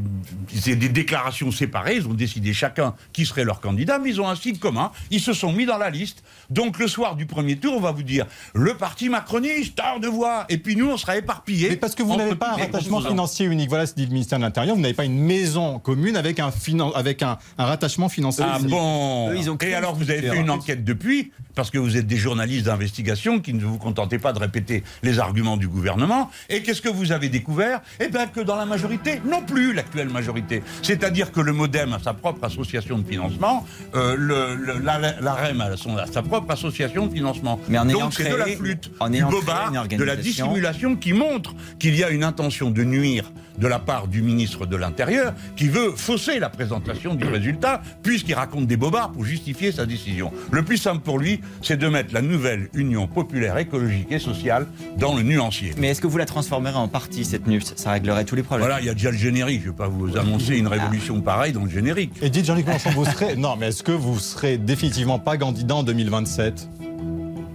[0.64, 1.98] des, déclarations séparées.
[1.98, 4.94] Ils ont décidé chacun qui serait leur candidat, mais ils ont un site commun.
[5.12, 6.24] Ils se sont mis dans la liste.
[6.50, 10.08] Donc le soir du premier tour, on va vous dire le parti macroniste, tard de
[10.08, 10.46] voix.
[10.48, 11.72] Et puis nous, on sera éparpillés.
[11.72, 13.68] Mais parce que vous n'avez pas un rattachement financier unique.
[13.68, 14.78] Voilà ce dit le ministère de l'Intérieur.
[14.78, 16.50] Vous n'avez pas une maison commune avec un,
[16.96, 20.50] avec un, un rattachement financier ah bon ils ont Et alors vous avez fait une
[20.50, 24.40] enquête depuis parce que vous êtes des journalistes d'investigation qui ne vous contentez pas de
[24.40, 26.30] répéter les arguments du gouvernement.
[26.50, 27.82] Et qu'est-ce que vous avez découvert?
[28.00, 30.64] Eh bien que dans la majorité, non plus l'actuelle majorité.
[30.82, 33.66] C'est-à-dire que le MoDem a sa propre association de financement,
[33.96, 35.76] euh, le, la, REM a,
[36.08, 37.60] sa propre association de financement.
[37.70, 41.96] Mais en Donc c'est de la flûte, du bobard, de la dissimulation qui montre qu'il
[41.96, 45.92] y a une intention de nuire de la part du ministre de l'Intérieur qui veut
[45.96, 50.32] fausser la présentation du résultat puisqu'il raconte des bobards pour justifier sa décision.
[50.52, 54.68] Le plus simple pour lui, c'est de mettre la nouvelle Union populaire écologique et sociale
[54.98, 55.74] dans le nuancier.
[55.78, 58.66] Mais est-ce que vous la transformerez en parti, cette NUPS Ça réglerait tous les problèmes.
[58.68, 59.62] Voilà, il y a déjà le générique.
[59.62, 62.12] Je ne vais pas vous annoncer une révolution pareille dans le générique.
[62.22, 63.36] Et dites Jean-Luc Mélenchon, vous serez...
[63.36, 66.70] Non, mais est-ce que vous serez définitivement pas candidat en 2027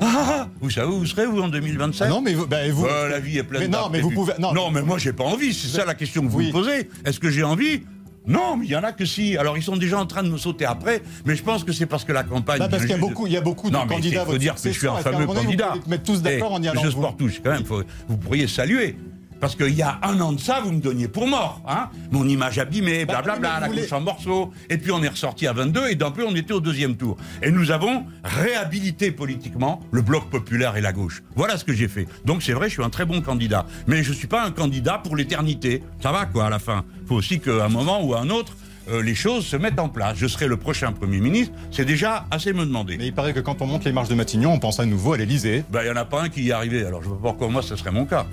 [0.00, 2.46] ah, vous savez où vous serez, vous, en 2027 ah Non, mais vous.
[2.46, 4.34] Bah, vous euh, la vie est pleine mais Non, mais vous pouvez.
[4.38, 5.52] Non, mais moi, j'ai pas envie.
[5.54, 6.88] C'est ça la question que vous me posez.
[7.04, 7.82] Est-ce que j'ai envie?
[8.26, 9.38] Non, mais il y en a que si.
[9.38, 11.86] Alors ils sont déjà en train de me sauter après, mais je pense que c'est
[11.86, 12.58] parce que la campagne.
[12.58, 14.24] Bah, parce qu'il y a beaucoup, il y a beaucoup de non, candidats.
[14.26, 15.74] Il faut dire que je suis un fameux candidat.
[15.82, 16.82] Vous mettre tous d'accord en y allant.
[16.82, 17.64] Je sport touche quand même.
[18.08, 18.96] vous pourriez saluer.
[19.40, 21.62] Parce qu'il y a un an de ça, vous me donniez pour mort.
[21.68, 24.52] Hein Mon image abîmée, bah, blablabla, la couche en morceaux.
[24.68, 27.16] Et puis on est ressorti à 22 et d'un peu on était au deuxième tour.
[27.42, 31.22] Et nous avons réhabilité politiquement le bloc populaire et la gauche.
[31.36, 32.06] Voilà ce que j'ai fait.
[32.24, 33.66] Donc c'est vrai, je suis un très bon candidat.
[33.86, 35.82] Mais je ne suis pas un candidat pour l'éternité.
[36.02, 36.84] Ça va quoi à la fin.
[37.02, 38.54] Il faut aussi qu'à un moment ou à un autre,
[38.90, 40.16] euh, les choses se mettent en place.
[40.16, 42.96] Je serai le prochain Premier ministre, c'est déjà assez me demander.
[42.98, 45.12] Mais il paraît que quand on monte les marches de Matignon, on pense à nouveau
[45.12, 45.64] à l'Elysée.
[45.70, 47.22] Ben, il n'y en a pas un qui y est arrivé, alors je ne vois
[47.22, 48.26] pas pourquoi moi ce serait mon cas.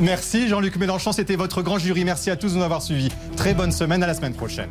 [0.00, 2.04] Merci Jean-Luc Mélenchon, c'était votre grand jury.
[2.04, 3.10] Merci à tous de nous avoir suivis.
[3.36, 4.70] Très bonne semaine, à la semaine prochaine.